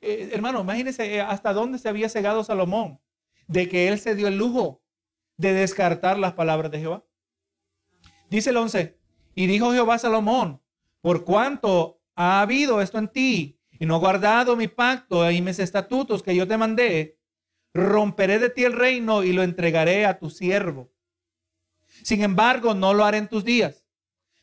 [0.00, 3.00] Eh, hermano, imagínense eh, hasta dónde se había cegado Salomón,
[3.46, 4.82] de que él se dio el lujo
[5.36, 7.04] de descartar las palabras de Jehová.
[8.30, 8.98] Dice el 11,
[9.34, 10.60] y dijo Jehová a Salomón,
[11.00, 16.22] por cuanto ha habido esto en ti, y no guardado mi pacto y mis estatutos
[16.22, 17.18] que yo te mandé,
[17.72, 20.90] romperé de ti el reino y lo entregaré a tu siervo.
[22.02, 23.86] Sin embargo, no lo haré en tus días.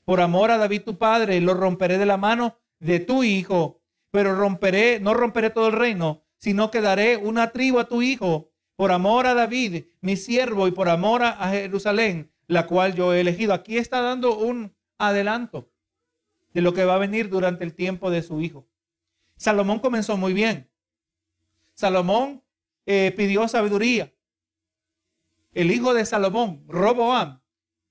[0.06, 3.82] Por amor a David tu padre, lo romperé de la mano de tu hijo
[4.15, 8.49] pero romperé, no romperé todo el reino, sino que daré una tribu a tu hijo,
[8.78, 13.19] por amor a David, mi siervo, y por amor a Jerusalén, la cual yo he
[13.19, 13.54] elegido.
[13.54, 15.69] Aquí está dando un adelanto
[16.54, 18.65] de lo que va a venir durante el tiempo de su hijo.
[19.36, 20.69] Salomón comenzó muy bien.
[21.73, 22.41] Salomón
[22.86, 24.13] eh, pidió sabiduría.
[25.51, 27.41] El hijo de Salomón, Roboam,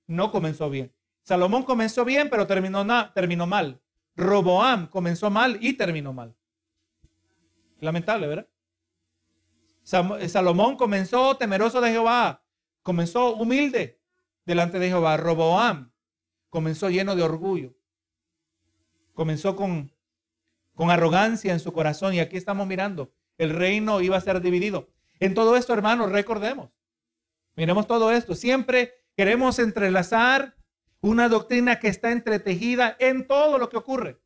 [0.06, 0.90] no comenzó bien.
[1.22, 3.82] Salomón comenzó bien, pero terminó, terminó mal.
[4.16, 6.34] Roboam comenzó mal y terminó mal.
[7.80, 8.48] Lamentable, ¿verdad?
[9.84, 12.42] Salomón comenzó temeroso de Jehová,
[12.82, 14.00] comenzó humilde
[14.46, 15.16] delante de Jehová.
[15.16, 15.92] Roboam
[16.48, 17.74] comenzó lleno de orgullo,
[19.12, 19.92] comenzó con,
[20.74, 24.88] con arrogancia en su corazón y aquí estamos mirando, el reino iba a ser dividido.
[25.20, 26.70] En todo esto, hermanos, recordemos,
[27.56, 30.56] miremos todo esto, siempre queremos entrelazar
[31.04, 34.22] una doctrina que está entretejida en todo lo que ocurre.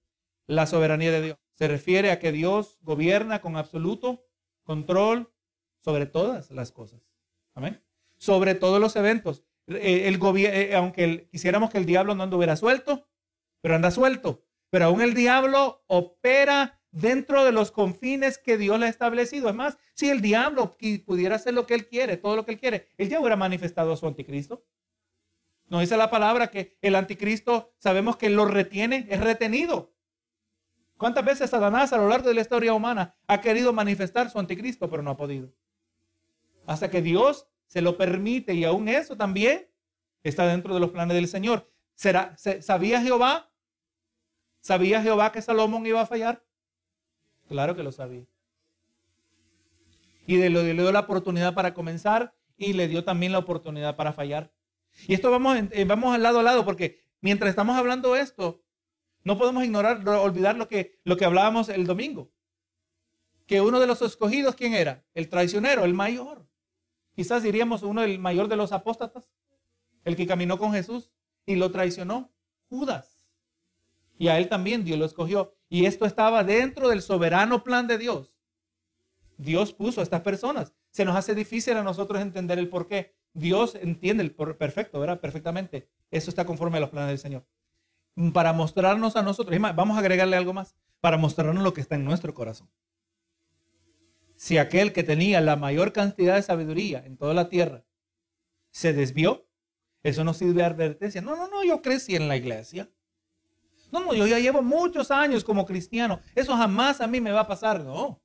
[0.46, 1.38] La soberanía de Dios.
[1.54, 4.24] Se refiere a que Dios gobierna con absoluto
[4.62, 5.32] control
[5.80, 7.00] sobre todas las cosas.
[7.54, 7.82] Amén.
[8.16, 9.42] Sobre todos los eventos.
[9.66, 13.08] Eh, el, eh, aunque quisiéramos que el diablo no anduviera suelto,
[13.60, 14.44] pero anda suelto.
[14.70, 19.48] Pero aún el diablo opera dentro de los confines que Dios le ha establecido.
[19.48, 22.60] Es más, si el diablo pudiera hacer lo que él quiere, todo lo que él
[22.60, 24.64] quiere, él ya hubiera manifestado a su anticristo.
[25.68, 29.92] Nos dice la palabra que el anticristo sabemos que lo retiene, es retenido.
[30.96, 34.88] ¿Cuántas veces Satanás a lo largo de la historia humana ha querido manifestar su anticristo,
[34.90, 35.52] pero no ha podido?
[36.66, 39.68] Hasta que Dios se lo permite y aún eso también
[40.22, 41.70] está dentro de los planes del Señor.
[41.94, 43.50] ¿Será, ¿Sabía Jehová?
[44.60, 46.44] ¿Sabía Jehová que Salomón iba a fallar?
[47.48, 48.26] Claro que lo sabía.
[50.26, 54.52] Y le dio la oportunidad para comenzar y le dio también la oportunidad para fallar.
[55.06, 58.62] Y esto vamos, eh, vamos al lado a lado porque mientras estamos hablando esto,
[59.24, 62.30] no podemos ignorar, olvidar lo que, lo que hablábamos el domingo.
[63.46, 65.04] Que uno de los escogidos, ¿quién era?
[65.14, 66.46] El traicionero, el mayor.
[67.14, 69.28] Quizás diríamos uno del mayor de los apóstatas,
[70.04, 71.12] el que caminó con Jesús
[71.46, 72.32] y lo traicionó,
[72.68, 73.26] Judas.
[74.18, 75.54] Y a él también Dios lo escogió.
[75.68, 78.34] Y esto estaba dentro del soberano plan de Dios.
[79.36, 80.74] Dios puso a estas personas.
[80.90, 83.17] Se nos hace difícil a nosotros entender el por qué.
[83.38, 85.20] Dios entiende el perfecto, ¿verdad?
[85.20, 85.88] Perfectamente.
[86.10, 87.46] Eso está conforme a los planes del Señor.
[88.32, 92.04] Para mostrarnos a nosotros, vamos a agregarle algo más, para mostrarnos lo que está en
[92.04, 92.68] nuestro corazón.
[94.36, 97.84] Si aquel que tenía la mayor cantidad de sabiduría en toda la tierra
[98.70, 99.48] se desvió,
[100.02, 101.20] eso no sirve de advertencia.
[101.20, 102.90] No, no, no, yo crecí en la iglesia.
[103.90, 106.20] No, no, yo ya llevo muchos años como cristiano.
[106.34, 107.84] Eso jamás a mí me va a pasar.
[107.84, 108.22] No.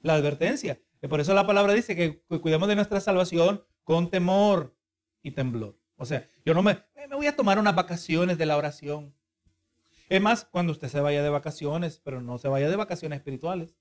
[0.00, 0.80] La advertencia.
[1.08, 4.74] Por eso la palabra dice que cuidemos de nuestra salvación con temor
[5.22, 5.78] y temblor.
[5.96, 9.14] O sea, yo no me, me voy a tomar unas vacaciones de la oración.
[10.08, 13.76] Es más, cuando usted se vaya de vacaciones, pero no se vaya de vacaciones espirituales.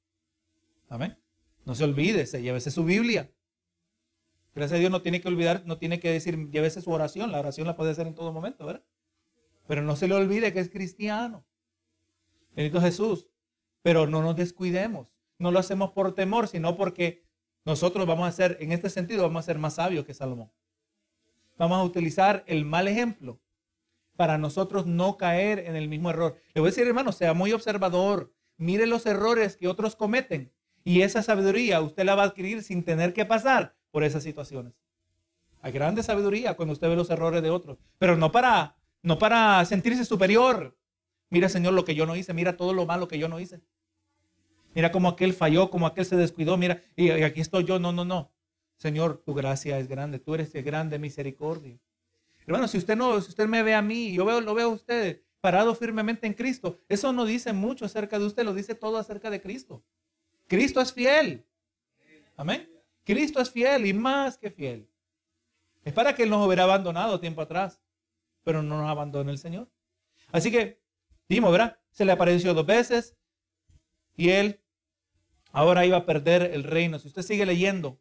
[0.90, 1.18] Amén.
[1.66, 3.32] No se olvide, se llévese su Biblia.
[4.54, 7.32] Gracias a Dios no tiene que olvidar, no tiene que decir, llévese su oración.
[7.32, 8.84] La oración la puede hacer en todo momento, ¿verdad?
[9.68, 11.48] Pero no se le olvide que es cristiano.
[12.56, 13.28] Bendito Jesús.
[13.82, 15.16] Pero no nos descuidemos.
[15.40, 17.25] No lo hacemos por temor, sino porque
[17.66, 20.52] nosotros vamos a ser, en este sentido, vamos a ser más sabios que Salomón.
[21.58, 23.40] Vamos a utilizar el mal ejemplo
[24.16, 26.38] para nosotros no caer en el mismo error.
[26.54, 28.32] Le voy a decir, hermano, sea muy observador.
[28.58, 30.52] Mire los errores que otros cometen.
[30.84, 34.74] Y esa sabiduría usted la va a adquirir sin tener que pasar por esas situaciones.
[35.62, 39.66] Hay grande sabiduría cuando usted ve los errores de otros, pero no para, no para
[39.66, 40.78] sentirse superior.
[41.32, 43.62] Mira, Señor, lo que yo no hice, mira todo lo malo que yo no hice.
[44.76, 48.04] Mira cómo aquel falló, cómo aquel se descuidó, mira, y aquí estoy yo, no, no,
[48.04, 48.34] no.
[48.76, 51.80] Señor, tu gracia es grande, tú eres de grande misericordia.
[52.46, 54.74] Hermano, si usted no, si usted me ve a mí, yo veo, lo veo a
[54.74, 58.98] usted parado firmemente en Cristo, eso no dice mucho acerca de usted, lo dice todo
[58.98, 59.82] acerca de Cristo.
[60.48, 61.46] Cristo es fiel.
[62.36, 62.70] Amén.
[63.06, 64.90] Cristo es fiel y más que fiel.
[65.86, 67.80] Es para que Él nos hubiera abandonado tiempo atrás,
[68.44, 69.70] pero no nos abandone el Señor.
[70.34, 70.82] Así que,
[71.30, 71.80] dimos, ¿verdad?
[71.92, 73.16] Se le apareció dos veces
[74.18, 74.60] y Él
[75.56, 77.00] ahora iba a perder el reino.
[77.00, 78.00] Si usted sigue leyendo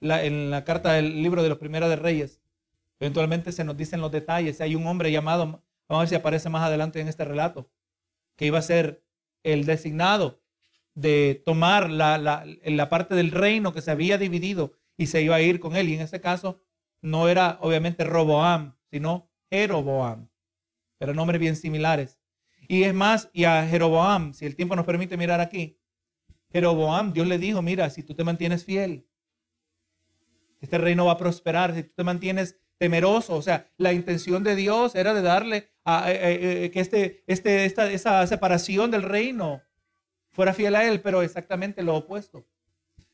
[0.00, 2.40] en la carta del libro de los primeros de Reyes,
[2.98, 4.62] eventualmente se nos dicen los detalles.
[4.62, 7.70] Hay un hombre llamado, vamos a ver si aparece más adelante en este relato,
[8.34, 9.04] que iba a ser
[9.42, 10.42] el designado
[10.94, 15.60] de tomar la, parte del reino que se había dividido y se iba a ir
[15.60, 15.90] con él.
[15.90, 16.62] Y en este caso
[17.02, 20.30] no era obviamente Roboam, sino Jeroboam.
[20.98, 22.18] Eran nombres bien similares.
[22.68, 25.79] Y es más, y a Jeroboam, si el tiempo nos permite mirar aquí,
[26.52, 29.06] Jeroboam, Dios le dijo, mira, si tú te mantienes fiel,
[30.60, 34.56] este reino va a prosperar, si tú te mantienes temeroso, o sea, la intención de
[34.56, 39.62] Dios era de darle a, que este, este, esta, esa separación del reino
[40.30, 42.46] fuera fiel a él, pero exactamente lo opuesto.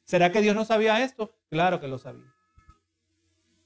[0.04, 1.36] ¿Será que Dios no sabía esto?
[1.50, 2.32] Claro que lo sabía.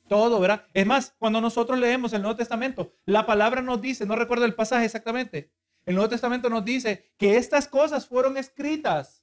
[0.08, 0.66] Todo, ¿verdad?
[0.72, 4.54] Es más, cuando nosotros leemos el Nuevo Testamento, la palabra nos dice, no recuerdo el
[4.54, 5.52] pasaje exactamente,
[5.86, 9.22] el Nuevo Testamento nos dice que estas cosas fueron escritas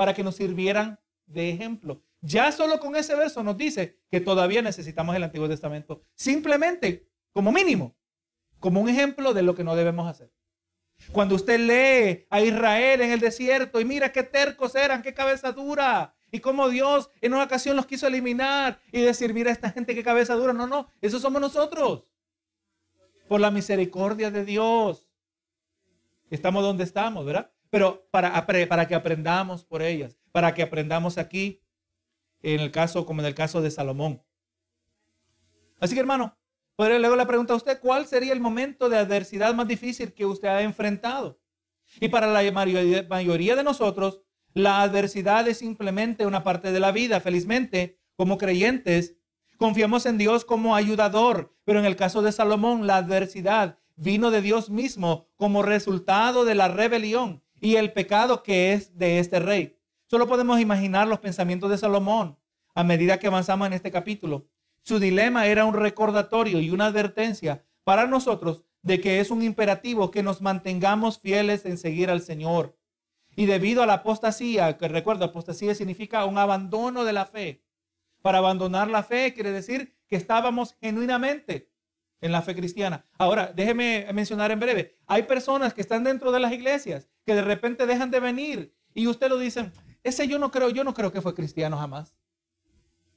[0.00, 2.02] para que nos sirvieran de ejemplo.
[2.22, 7.52] Ya solo con ese verso nos dice que todavía necesitamos el Antiguo Testamento, simplemente como
[7.52, 7.94] mínimo,
[8.60, 10.32] como un ejemplo de lo que no debemos hacer.
[11.12, 15.52] Cuando usted lee a Israel en el desierto y mira qué tercos eran, qué cabeza
[15.52, 19.94] dura, y cómo Dios en una ocasión los quiso eliminar y decir, mira esta gente
[19.94, 20.54] qué cabeza dura.
[20.54, 22.04] No, no, eso somos nosotros.
[23.28, 25.10] Por la misericordia de Dios.
[26.30, 27.52] Estamos donde estamos, ¿verdad?
[27.70, 31.62] Pero para, para que aprendamos por ellas, para que aprendamos aquí,
[32.42, 34.22] en el caso, como en el caso de Salomón.
[35.78, 36.36] Así que hermano,
[36.76, 40.48] luego le pregunta a usted, ¿cuál sería el momento de adversidad más difícil que usted
[40.48, 41.40] ha enfrentado?
[42.00, 42.42] Y para la
[43.08, 44.22] mayoría de nosotros,
[44.54, 47.20] la adversidad es simplemente una parte de la vida.
[47.20, 49.16] Felizmente, como creyentes,
[49.56, 54.40] confiamos en Dios como ayudador, pero en el caso de Salomón, la adversidad vino de
[54.40, 59.78] Dios mismo como resultado de la rebelión y el pecado que es de este rey.
[60.06, 62.38] Solo podemos imaginar los pensamientos de Salomón
[62.74, 64.48] a medida que avanzamos en este capítulo.
[64.82, 70.10] Su dilema era un recordatorio y una advertencia para nosotros de que es un imperativo
[70.10, 72.78] que nos mantengamos fieles en seguir al Señor.
[73.36, 77.64] Y debido a la apostasía, que recuerdo, apostasía significa un abandono de la fe.
[78.22, 81.69] Para abandonar la fe quiere decir que estábamos genuinamente
[82.20, 83.04] en la fe cristiana.
[83.18, 87.42] Ahora, déjeme mencionar en breve, hay personas que están dentro de las iglesias que de
[87.42, 89.70] repente dejan de venir y usted lo dice,
[90.02, 92.14] ese yo no creo, yo no creo que fue cristiano jamás.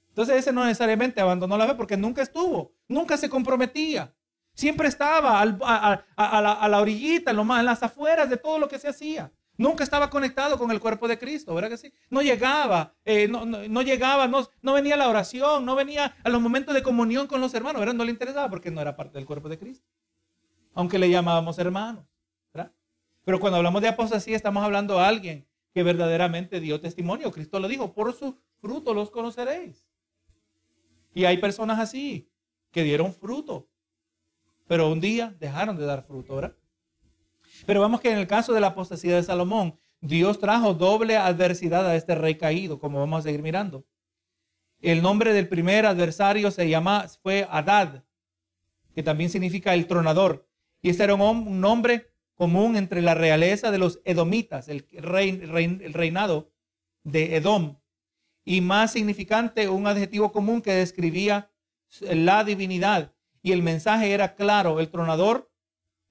[0.10, 4.14] Entonces ese no necesariamente abandonó la fe porque nunca estuvo, nunca se comprometía.
[4.54, 9.32] Siempre estaba a, la, orillita, en, en las afueras de todo lo que se hacía.
[9.56, 11.94] Nunca estaba conectado con el cuerpo de Cristo, ¿verdad que sí?
[12.10, 16.42] No llegaba, eh, no, llegaba, no, no, venía a la oración, no venía a los
[16.42, 17.94] momentos de comunión con los hermanos, ¿verdad?
[17.94, 19.88] No le interesaba porque no era parte del cuerpo de Cristo.
[20.74, 22.06] Aunque le llamábamos hermanos,
[22.52, 22.72] ¿verdad?
[23.24, 27.32] Pero cuando hablamos de apostasía estamos hablando de alguien que verdaderamente dio testimonio.
[27.32, 29.88] Cristo lo dijo, por su fruto los conoceréis.
[31.14, 32.28] Y hay personas así
[32.72, 33.68] que dieron fruto,
[34.68, 36.56] pero un día dejaron de dar fruto, ¿verdad?
[37.66, 41.88] Pero vamos que en el caso de la apostasía de Salomón, Dios trajo doble adversidad
[41.88, 43.86] a este rey caído, como vamos a seguir mirando.
[44.82, 48.04] El nombre del primer adversario se llama, fue Adad,
[48.94, 50.46] que también significa el tronador.
[50.82, 56.52] Y este era un, nombre común entre la realeza de los edomitas, el, el reinado
[57.04, 57.78] de Edom
[58.44, 61.50] y más significante, un adjetivo común que describía
[62.02, 63.14] la divinidad.
[63.42, 65.50] Y el mensaje era claro, el tronador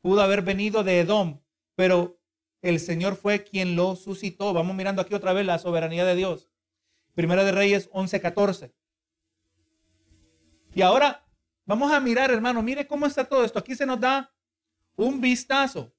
[0.00, 1.41] pudo haber venido de Edom,
[1.74, 2.18] pero
[2.60, 4.52] el Señor fue quien lo suscitó.
[4.52, 6.48] Vamos mirando aquí otra vez la soberanía de Dios.
[7.14, 8.72] Primera de Reyes 11:14.
[10.74, 11.26] Y ahora
[11.66, 13.58] vamos a mirar, hermano, mire cómo está todo esto.
[13.58, 14.32] Aquí se nos da
[14.96, 15.92] un vistazo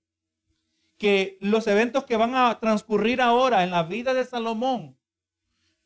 [0.97, 4.97] que los eventos que van a transcurrir ahora en la vida de Salomón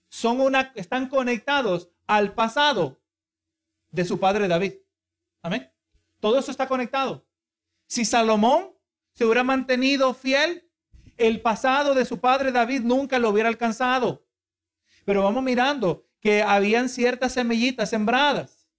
[0.09, 3.01] son una, están conectados al pasado
[3.91, 4.73] de su padre David.
[5.41, 5.71] Amén.
[6.19, 7.25] Todo eso está conectado.
[7.87, 8.76] Si Salomón
[9.17, 10.69] se hubiera mantenido fiel,
[11.17, 14.27] el pasado de su padre David nunca lo hubiera alcanzado.
[15.05, 18.69] Pero vamos mirando que habían ciertas semillitas sembradas,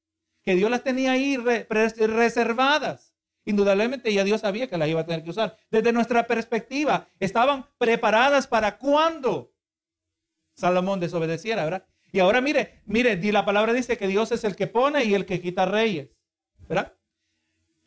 [0.45, 3.16] que Dios las tenía ahí reservadas.
[3.47, 5.57] Indudablemente ya Dios sabía que las iba a tener que usar.
[5.72, 9.53] Desde nuestra perspectiva, estaban preparadas para cuando
[10.55, 11.84] Salomón desobedeciera, ¿verdad?
[12.12, 15.26] Y ahora mire, mire, la palabra dice que Dios es el que pone y el
[15.26, 16.11] que quita reyes,
[16.68, 16.95] ¿verdad?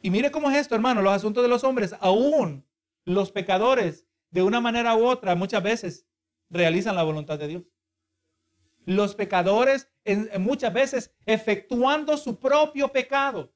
[0.01, 2.65] Y mire cómo es esto, hermano, los asuntos de los hombres, aún
[3.05, 6.07] los pecadores, de una manera u otra, muchas veces
[6.49, 7.63] realizan la voluntad de Dios.
[8.85, 9.91] Los pecadores,
[10.39, 13.53] muchas veces, efectuando su propio pecado,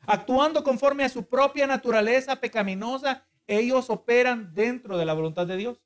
[0.00, 5.80] actuando conforme a su propia naturaleza pecaminosa, ellos operan dentro de la voluntad de Dios.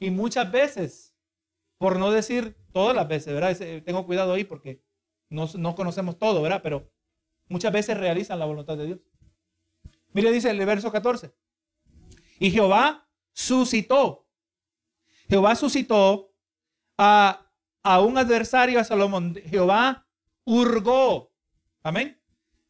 [0.00, 1.14] Y muchas veces,
[1.78, 3.56] por no decir todas las veces, ¿verdad?
[3.84, 4.82] Tengo cuidado ahí porque
[5.30, 6.60] no, no conocemos todo, ¿verdad?
[6.62, 6.90] Pero
[7.48, 9.00] muchas veces realizan la voluntad de Dios.
[10.16, 11.30] Mire, dice el verso 14.
[12.38, 14.26] Y Jehová suscitó.
[15.28, 16.32] Jehová suscitó
[16.96, 17.46] a,
[18.00, 19.38] un adversario a Salomón.
[19.50, 20.06] Jehová
[20.44, 21.34] hurgó.
[21.82, 22.18] Amén.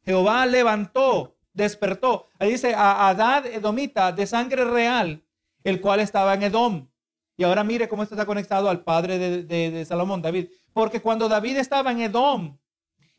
[0.05, 2.31] Jehová levantó, despertó.
[2.41, 5.25] Ahí dice a Adad Edomita de sangre real,
[5.63, 6.89] el cual estaba en Edom.
[7.37, 10.49] Y ahora mire cómo esto está conectado al padre de, de Salomón, David.
[10.73, 12.59] Porque cuando David estaba en Edom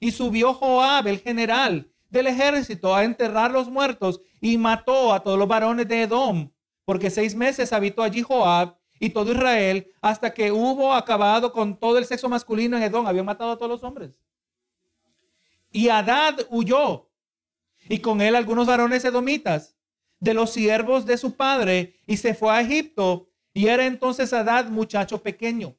[0.02, 5.38] y subió Joab, el general, del ejército a enterrar los muertos y mató a todos
[5.38, 6.52] los varones de Edom,
[6.86, 11.98] porque seis meses habitó allí Joab y todo Israel hasta que hubo acabado con todo
[11.98, 13.06] el sexo masculino en Edom.
[13.06, 14.20] Habían matado a todos los hombres.
[15.72, 17.10] Y Adad huyó
[17.90, 19.76] y con él algunos varones edomitas
[20.20, 24.70] de los siervos de su padre y se fue a Egipto y era entonces Adad
[24.70, 25.76] muchacho pequeño.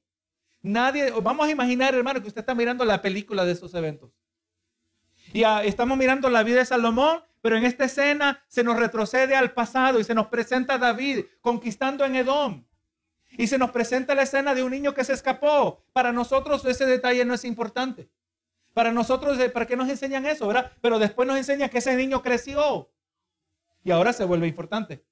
[0.60, 4.17] Nadie, vamos a imaginar hermano que usted está mirando la película de estos eventos.
[5.32, 9.52] Y estamos mirando la vida de Salomón, pero en esta escena se nos retrocede al
[9.52, 12.64] pasado y se nos presenta a David conquistando en Edom.
[13.36, 15.84] Y se nos presenta la escena de un niño que se escapó.
[15.92, 18.10] Para nosotros ese detalle no es importante.
[18.74, 20.72] Para nosotros, ¿para qué nos enseñan eso, verdad?
[20.80, 22.90] Pero después nos enseña que ese niño creció.
[23.84, 25.04] Y ahora se vuelve importante.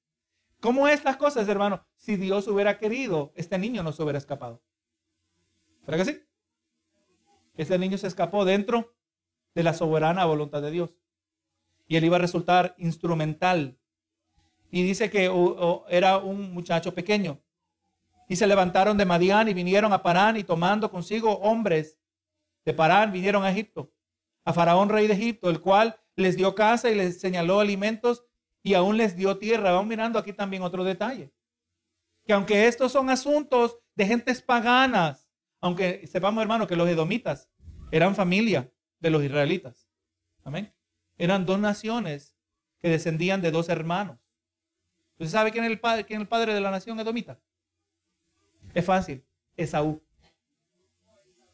[0.59, 1.85] ¿Cómo es las cosas, hermano?
[1.95, 4.61] Si Dios hubiera querido, este niño no se hubiera escapado.
[5.85, 6.23] ¿Verdad que sí?
[7.55, 8.96] Ese niño se escapó dentro
[9.57, 10.93] de la soberana voluntad de Dios.
[11.87, 13.79] Y él iba a resultar instrumental.
[14.69, 15.31] Y dice que
[15.89, 17.41] era un muchacho pequeño.
[18.29, 21.97] Y se levantaron de Madián y vinieron a Parán y tomando consigo hombres
[22.65, 23.91] de Parán vinieron a Egipto,
[24.45, 28.25] a Faraón rey de Egipto, el cual les dio casa y les señaló alimentos
[28.61, 29.71] y aún les dio tierra.
[29.71, 31.33] Vamos mirando aquí también otro detalle.
[32.27, 35.27] Que aunque estos son asuntos de gentes paganas,
[35.61, 37.49] aunque sepamos hermano que los edomitas
[37.89, 39.87] eran familia, de los israelitas.
[40.43, 40.73] Amén.
[41.17, 42.35] Eran dos naciones
[42.79, 44.19] que descendían de dos hermanos.
[45.13, 47.39] ¿Usted sabe quién es el padre, quién es el padre de la nación edomita?
[48.73, 49.25] Es fácil,
[49.55, 50.01] Esaú.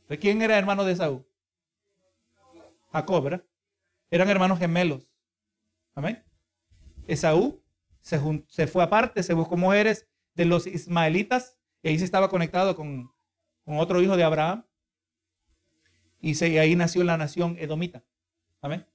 [0.10, 1.26] ¿De quién era hermano de Esaú?
[2.92, 3.44] Jacob, ¿verdad?
[4.12, 5.14] Eran hermanos gemelos.
[5.96, 6.24] Amén.
[7.08, 7.64] Esaú
[8.02, 13.12] se, fue aparte, se buscó mujeres de los ismaelitas y ahí se estaba conectado con,
[13.64, 14.66] con otro hijo de Abraham.
[16.24, 18.02] Y, ahí nació la nación edomita.
[18.62, 18.86] Amén.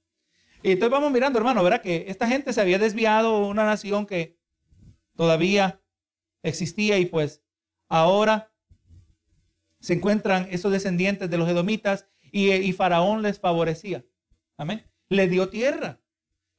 [0.63, 1.79] Y entonces vamos mirando, hermano, ¿verdad?
[1.79, 4.39] Que esta gente se había desviado, una nación que
[5.15, 5.79] todavía
[6.41, 7.43] existía y pues
[7.87, 8.51] ahora
[9.79, 14.03] se encuentran esos descendientes de los edomitas y, y Faraón les favorecía.
[14.57, 14.83] Amén.
[15.07, 16.01] Le dio tierra.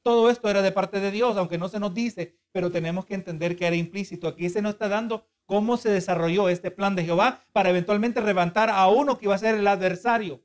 [0.03, 3.13] Todo esto era de parte de Dios, aunque no se nos dice, pero tenemos que
[3.13, 4.29] entender que era implícito.
[4.29, 8.69] Aquí se nos está dando cómo se desarrolló este plan de Jehová para eventualmente levantar
[8.69, 10.41] a uno que iba a ser el adversario.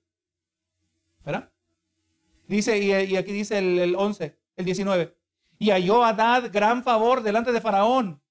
[2.49, 5.17] Dice, y, aquí dice el, el 11, el 19.
[5.59, 8.23] Y halló a Adad gran favor delante de Faraón,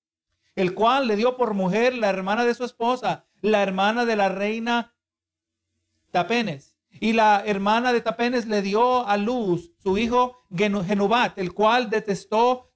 [0.56, 4.30] el cual le dio por mujer la hermana de su esposa, la hermana de la
[4.30, 4.96] reina
[6.12, 6.78] Tapenes.
[7.02, 12.74] Y la hermana de Tapenes le dio a luz su hijo Genubat, el cual detestó,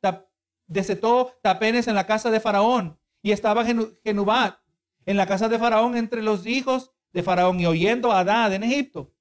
[0.67, 2.99] desetó Tapenes en la casa de Faraón.
[3.21, 3.63] Y estaba
[4.03, 4.57] Genubat
[5.05, 8.63] en la casa de Faraón entre los hijos de Faraón y oyendo a Adad en
[8.63, 9.13] Egipto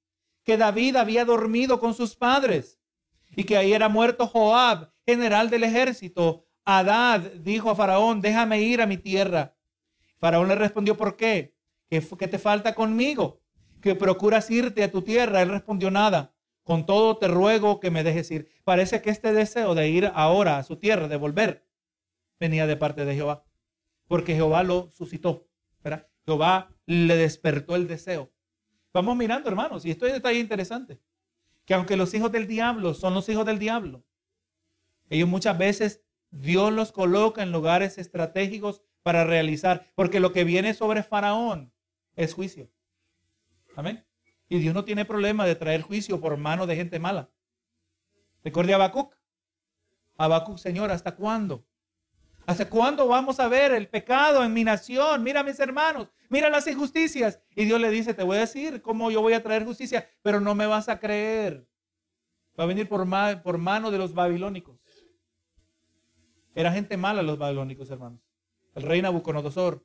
[0.49, 2.80] que David había dormido con sus padres
[3.36, 6.46] y que ahí era muerto Joab, general del ejército.
[6.64, 9.55] Adad dijo a Faraón, déjame ir a mi tierra.
[10.16, 11.55] Faraón le respondió, ¿por qué?
[11.90, 13.42] ¿Qué, te falta conmigo?
[13.82, 15.42] Que procuras irte a tu tierra.
[15.42, 16.32] Él respondió, nada.
[16.62, 18.49] Con todo te ruego que me dejes ir.
[18.64, 21.68] Parece que este deseo de ir ahora a su tierra, de volver,
[22.40, 23.44] venía de parte de Jehová.
[24.07, 25.46] Porque Jehová lo suscitó.
[26.24, 28.32] Jehová le despertó el deseo.
[28.93, 31.01] Vamos mirando, hermanos, y esto es detalle interesante.
[31.64, 34.05] Que aunque los hijos del diablo son los hijos del diablo,
[35.11, 40.74] ellos muchas veces Dios los coloca en lugares estratégicos para realizar, porque lo que viene
[40.74, 41.72] sobre Faraón
[42.16, 42.70] es juicio.
[43.76, 44.05] Amén.
[44.49, 47.30] Y Dios no tiene problema de traer juicio por mano de gente mala.
[48.43, 49.14] Recuerde a Habacuc.
[50.16, 51.64] Habacuc, Señor, ¿hasta cuándo?
[52.49, 55.22] ¿Hasta cuándo vamos a ver el pecado en mi nación?
[55.22, 57.42] Mira mis hermanos, mira las injusticias.
[57.55, 60.40] Y Dios le dice, te voy a decir cómo yo voy a traer justicia, pero
[60.40, 61.68] no me vas a creer.
[62.59, 64.80] Va a venir por, mano de los babilónicos.
[66.55, 68.22] Era gente mala los babilónicos, hermanos.
[68.74, 69.84] El rey Nabucodonosor.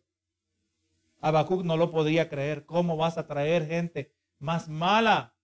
[1.19, 2.65] Habacuc no lo podía creer.
[2.65, 5.35] ¿Cómo vas a traer gente más mala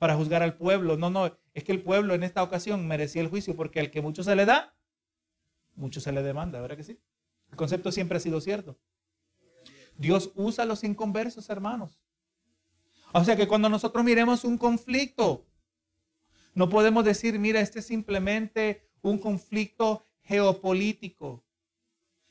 [0.00, 0.96] para juzgar al pueblo?
[0.96, 4.02] No, no, es que el pueblo en esta ocasión merecía el juicio porque al que
[4.02, 4.74] mucho se le da,
[5.74, 6.98] mucho se le demanda, ¿verdad que sí?
[7.50, 8.78] El concepto siempre ha sido cierto.
[9.96, 12.00] Dios usa a los inconversos, hermanos.
[13.12, 15.46] O sea que cuando nosotros miremos un conflicto,
[16.54, 21.44] no podemos decir, mira, este es simplemente un conflicto geopolítico.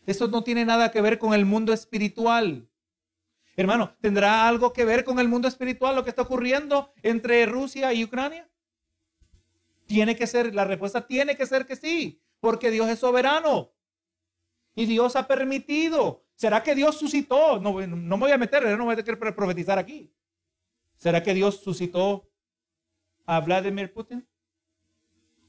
[0.08, 2.68] Esto no tiene nada que ver con el mundo espiritual.
[3.56, 7.94] Hermano, ¿tendrá algo que ver con el mundo espiritual lo que está ocurriendo entre Rusia
[7.94, 8.50] y Ucrania?
[9.86, 13.72] Tiene que ser, la respuesta tiene que ser que sí porque Dios es soberano.
[14.76, 16.26] Y Dios ha permitido.
[16.36, 17.60] ¿Será que Dios suscitó?
[17.60, 20.14] No, no me voy a meter, no voy a querer profetizar aquí.
[20.98, 22.30] ¿Será que Dios suscitó
[23.26, 24.28] a Vladimir Putin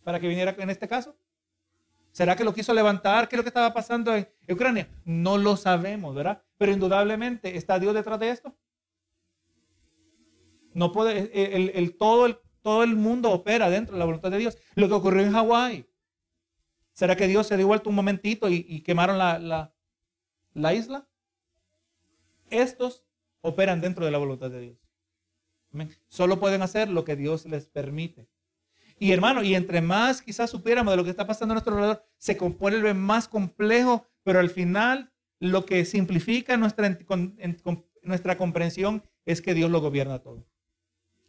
[0.04, 1.16] para que viniera en este caso?
[2.12, 3.26] ¿Será que lo quiso levantar?
[3.26, 4.88] ¿Qué es lo que estaba pasando en Ucrania?
[5.04, 6.42] No lo sabemos, ¿verdad?
[6.58, 8.54] Pero indudablemente está Dios detrás de esto.
[10.74, 11.30] No puede,
[11.78, 14.58] el, todo, el, todo el mundo opera dentro de la voluntad de Dios.
[14.74, 15.86] Lo que ocurrió en Hawái,
[16.92, 19.72] ¿Será que Dios se dio vuelta un momentito y, quemaron la,
[20.52, 21.08] la, isla?
[22.50, 23.04] Estos
[23.40, 24.78] operan dentro de la voluntad de Dios.
[26.08, 28.28] Solo pueden hacer lo que Dios les permite.
[28.98, 32.04] Y hermano, y entre más quizás supiéramos de lo que está pasando a nuestro alrededor,
[32.18, 36.96] se vuelve más complejo, pero al final lo que simplifica nuestra,
[38.02, 40.46] nuestra comprensión es que Dios lo gobierna todo.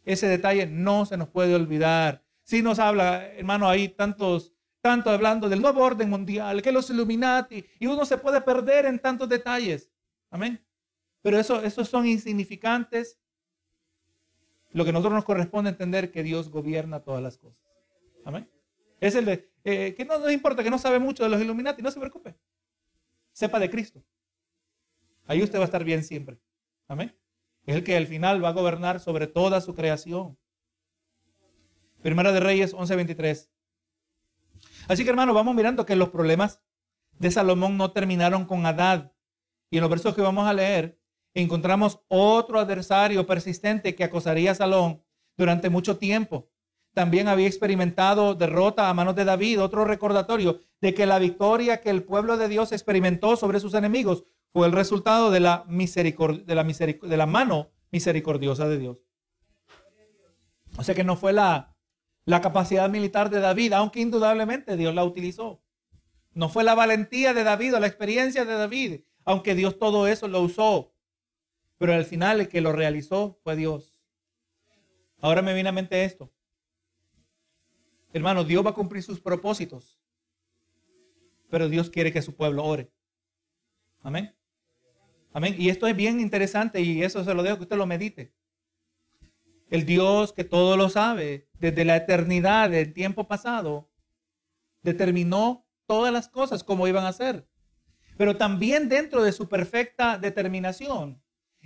[0.04, 2.22] Ese detalle no se nos puede olvidar.
[2.42, 4.53] Si nos habla, hermano, hay tantos
[4.84, 8.98] tanto hablando del nuevo orden mundial, que los Illuminati, y uno se puede perder en
[8.98, 9.90] tantos detalles.
[10.28, 10.62] Amén.
[11.22, 13.18] Pero eso, esos son insignificantes.
[14.72, 17.64] Lo que a nosotros nos corresponde entender que Dios gobierna todas las cosas.
[18.26, 18.46] Amén.
[19.00, 21.80] Es el de, eh, que no, no importa que no sabe mucho de los Illuminati,
[21.80, 22.34] no se preocupe.
[23.32, 24.04] Sepa de Cristo.
[25.26, 26.38] Ahí usted va a estar bien siempre.
[26.88, 27.16] Amén.
[27.64, 30.36] Es el que al final va a gobernar sobre toda su creación.
[32.02, 33.48] Primera de Reyes 11:23.
[34.88, 36.60] Así que hermano, vamos mirando que los problemas
[37.18, 39.12] de Salomón no terminaron con Adad.
[39.70, 41.00] Y en los versos que vamos a leer,
[41.34, 45.02] encontramos otro adversario persistente que acosaría a Salomón
[45.36, 46.48] durante mucho tiempo.
[46.92, 51.90] También había experimentado derrota a manos de David, otro recordatorio de que la victoria que
[51.90, 56.54] el pueblo de Dios experimentó sobre sus enemigos fue el resultado de la, misericordia, de
[56.54, 59.02] la, de la mano misericordiosa de Dios.
[60.76, 61.73] O sea que no fue la,
[62.24, 65.62] la capacidad militar de David, aunque indudablemente Dios la utilizó.
[66.32, 70.26] No fue la valentía de David o la experiencia de David, aunque Dios todo eso
[70.28, 70.92] lo usó.
[71.78, 74.00] Pero al final el que lo realizó fue Dios.
[75.20, 76.32] Ahora me viene a mente esto.
[78.12, 80.00] Hermano, Dios va a cumplir sus propósitos.
[81.50, 82.90] Pero Dios quiere que su pueblo ore.
[84.02, 84.34] Amén.
[85.32, 85.56] Amén.
[85.58, 88.32] Y esto es bien interesante y eso se lo dejo que usted lo medite.
[89.70, 93.90] El Dios que todo lo sabe, desde la eternidad, del tiempo pasado,
[94.82, 97.48] determinó todas las cosas como iban a ser.
[98.18, 101.22] Pero también dentro de su perfecta determinación,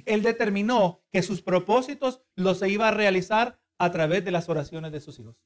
[0.07, 5.01] Él determinó que sus propósitos los iba a realizar a través de las oraciones de
[5.01, 5.37] sus hijos.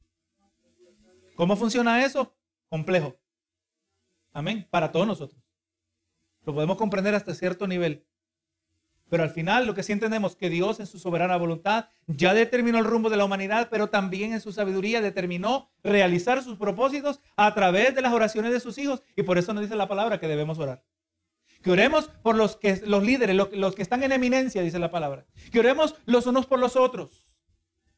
[1.34, 2.36] ¿Cómo funciona eso?
[2.68, 3.18] Complejo.
[4.34, 4.68] Amén.
[4.70, 5.42] Para todos nosotros.
[6.44, 8.06] Lo podemos comprender hasta cierto nivel.
[9.12, 12.78] Pero al final lo que sí entendemos que Dios en su soberana voluntad ya determinó
[12.78, 17.52] el rumbo de la humanidad, pero también en su sabiduría determinó realizar sus propósitos a
[17.52, 19.02] través de las oraciones de sus hijos.
[19.14, 20.82] Y por eso nos dice la palabra que debemos orar.
[21.60, 25.26] Que oremos por los, que, los líderes, los, que están en eminencia, dice la palabra.
[25.50, 27.36] Que oremos los unos por los otros.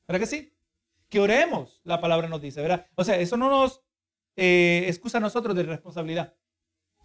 [0.08, 0.52] ¿Verdad que sí?
[1.08, 2.88] Que oremos, la palabra nos dice, ¿verdad?
[2.96, 3.82] O sea, eso no nos
[4.34, 6.34] eh, excusa a nosotros de responsabilidad,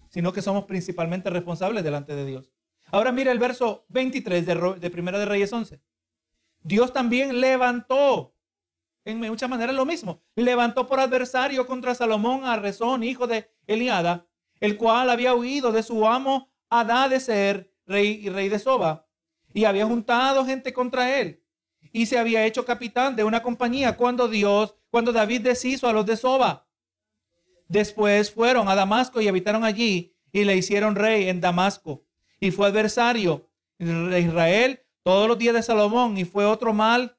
[0.09, 2.51] sino que somos principalmente responsables delante de Dios.
[2.91, 5.79] Ahora mira el verso 23 de, Primera de Reyes 11.
[6.61, 8.35] Dios también levantó,
[9.05, 14.27] en muchas maneras lo mismo, levantó por adversario contra Salomón a Rezón, hijo de Eliada,
[14.59, 19.07] el cual había huido de su amo Adá de ser rey y rey de Soba,
[19.53, 21.43] y había juntado gente contra él,
[21.91, 26.05] y se había hecho capitán de una compañía cuando Dios, cuando David deshizo a los
[26.05, 26.67] de Soba.
[27.67, 32.05] Después fueron a Damasco y habitaron allí, y le hicieron rey en Damasco
[32.39, 37.17] y fue adversario de Israel todos los días de Salomón y fue otro mal,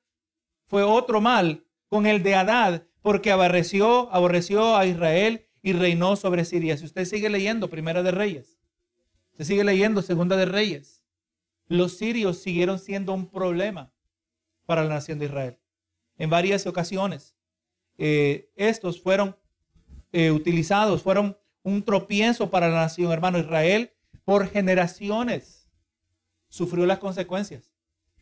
[0.66, 6.44] fue otro mal con el de Adad, porque aborreció, aborreció a Israel y reinó sobre
[6.44, 6.76] Siria.
[6.76, 8.58] Si usted sigue leyendo Primera de Reyes,
[9.36, 11.02] se sigue leyendo Segunda de Reyes,
[11.66, 13.92] los sirios siguieron siendo un problema
[14.66, 15.58] para la nación de Israel.
[16.18, 17.34] En varias ocasiones,
[17.96, 19.36] eh, estos fueron
[20.12, 23.92] eh, utilizados, fueron un tropiezo para la nación, hermano Israel,
[24.30, 25.68] por generaciones
[26.48, 27.72] sufrió las consecuencias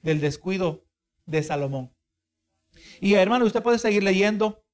[0.00, 0.86] del descuido
[1.26, 1.94] de Salomón.
[2.98, 4.64] Y hermano, usted puede seguir leyendo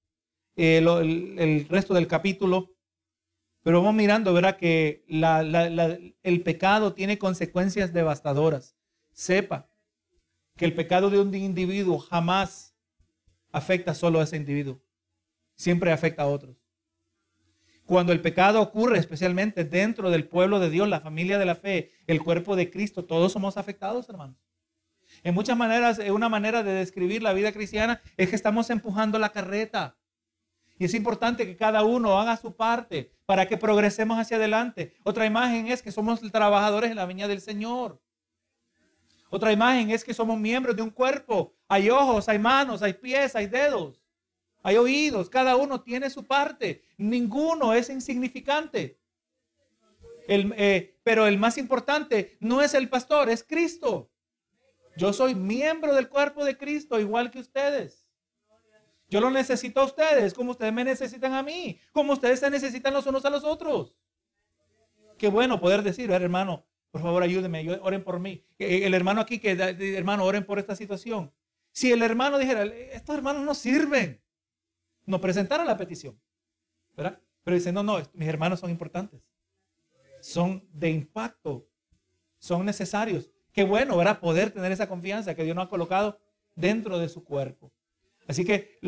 [0.55, 2.77] eh, el, resto del capítulo,
[3.65, 5.05] pero vamos mirando, verá que
[6.23, 8.77] el pecado tiene consecuencias devastadoras.
[9.11, 9.69] Sepa
[10.57, 12.77] que el pecado de un individuo jamás
[13.51, 14.81] afecta solo a ese individuo,
[15.57, 16.64] siempre afecta a otros.
[17.87, 21.91] Cuando el pecado ocurre, especialmente dentro del pueblo de Dios, la familia de la fe,
[22.07, 24.37] el cuerpo de Cristo, todos somos afectados, hermanos.
[25.23, 29.33] En muchas maneras, una manera de describir la vida cristiana es que estamos empujando la
[29.33, 29.97] carreta.
[30.79, 34.95] Y es importante que cada uno haga su parte para que progresemos hacia adelante.
[35.05, 38.01] Otra imagen es que somos trabajadores en la viña del Señor.
[39.31, 41.55] Otra imagen es que somos miembros de un cuerpo.
[41.69, 44.01] Hay ojos, hay manos, hay pies, hay dedos,
[44.65, 45.31] hay oídos.
[45.31, 46.83] Cada uno tiene su parte.
[46.97, 48.99] Ninguno es insignificante.
[50.27, 54.11] Eh, pero el más importante no es el pastor, es Cristo.
[54.97, 58.07] Yo soy miembro del cuerpo de Cristo, igual que ustedes.
[59.11, 62.95] Yo lo necesito a ustedes, como ustedes me necesitan a mí, como ustedes se necesitan
[62.95, 63.95] los unos a los otros.
[65.19, 68.47] Qué bueno poder decir, hermano, por favor ayúdenme, oren por mí.
[68.59, 71.33] El hermano aquí que, hermano, oren por esta situación.
[71.71, 74.24] Si el hermano dijera, estos hermanos no sirven,
[75.07, 76.19] nos presentara la petición,
[76.97, 77.21] ¿verdad?
[77.43, 79.21] Pero dice, no, no, mis hermanos son importantes,
[80.21, 81.69] son de impacto,
[82.39, 83.31] son necesarios.
[83.53, 84.21] Qué bueno, ¿verdad?
[84.21, 86.19] Poder tener esa confianza que Dios nos ha colocado
[86.55, 87.73] dentro de su cuerpo.
[88.27, 88.79] Así que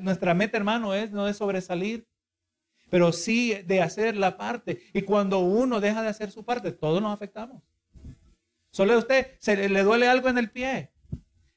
[0.00, 2.08] nuestra meta, hermano, es no de sobresalir,
[2.90, 4.82] pero sí de hacer la parte.
[4.92, 7.62] Y cuando uno deja de hacer su parte, todos nos afectamos.
[8.70, 10.93] Solo a usted se le duele algo en el pie.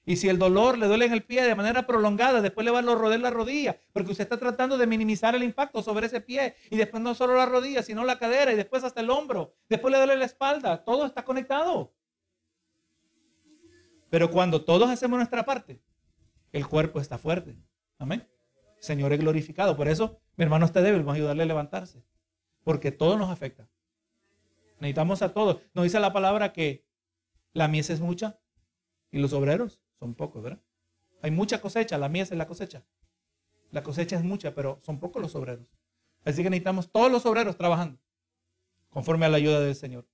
[0.07, 2.79] Y si el dolor le duele en el pie de manera prolongada, después le va
[2.79, 6.55] a rodear la rodilla, porque usted está tratando de minimizar el impacto sobre ese pie.
[6.69, 9.53] Y después no solo la rodilla, sino la cadera y después hasta el hombro.
[9.67, 10.81] Después le duele la espalda.
[10.85, 11.93] Todo está conectado.
[14.09, 15.81] Pero cuando todos hacemos nuestra parte,
[16.53, 17.57] el cuerpo está fuerte.
[17.97, 18.25] Amén.
[18.79, 19.75] Señor es glorificado.
[19.75, 22.01] Por eso, mi hermano está débil, vamos a ayudarle a levantarse.
[22.63, 23.67] Porque todo nos afecta.
[24.79, 25.57] Necesitamos a todos.
[25.73, 26.87] Nos dice la palabra que
[27.51, 28.39] la mies es mucha
[29.11, 30.61] y los obreros son pocos, ¿verdad?
[31.21, 32.85] Hay mucha cosecha, la mies es la cosecha.
[33.71, 35.67] La cosecha es mucha, pero son pocos los obreros.
[36.23, 37.99] Así que necesitamos todos los obreros trabajando
[38.89, 40.07] conforme a la ayuda del Señor.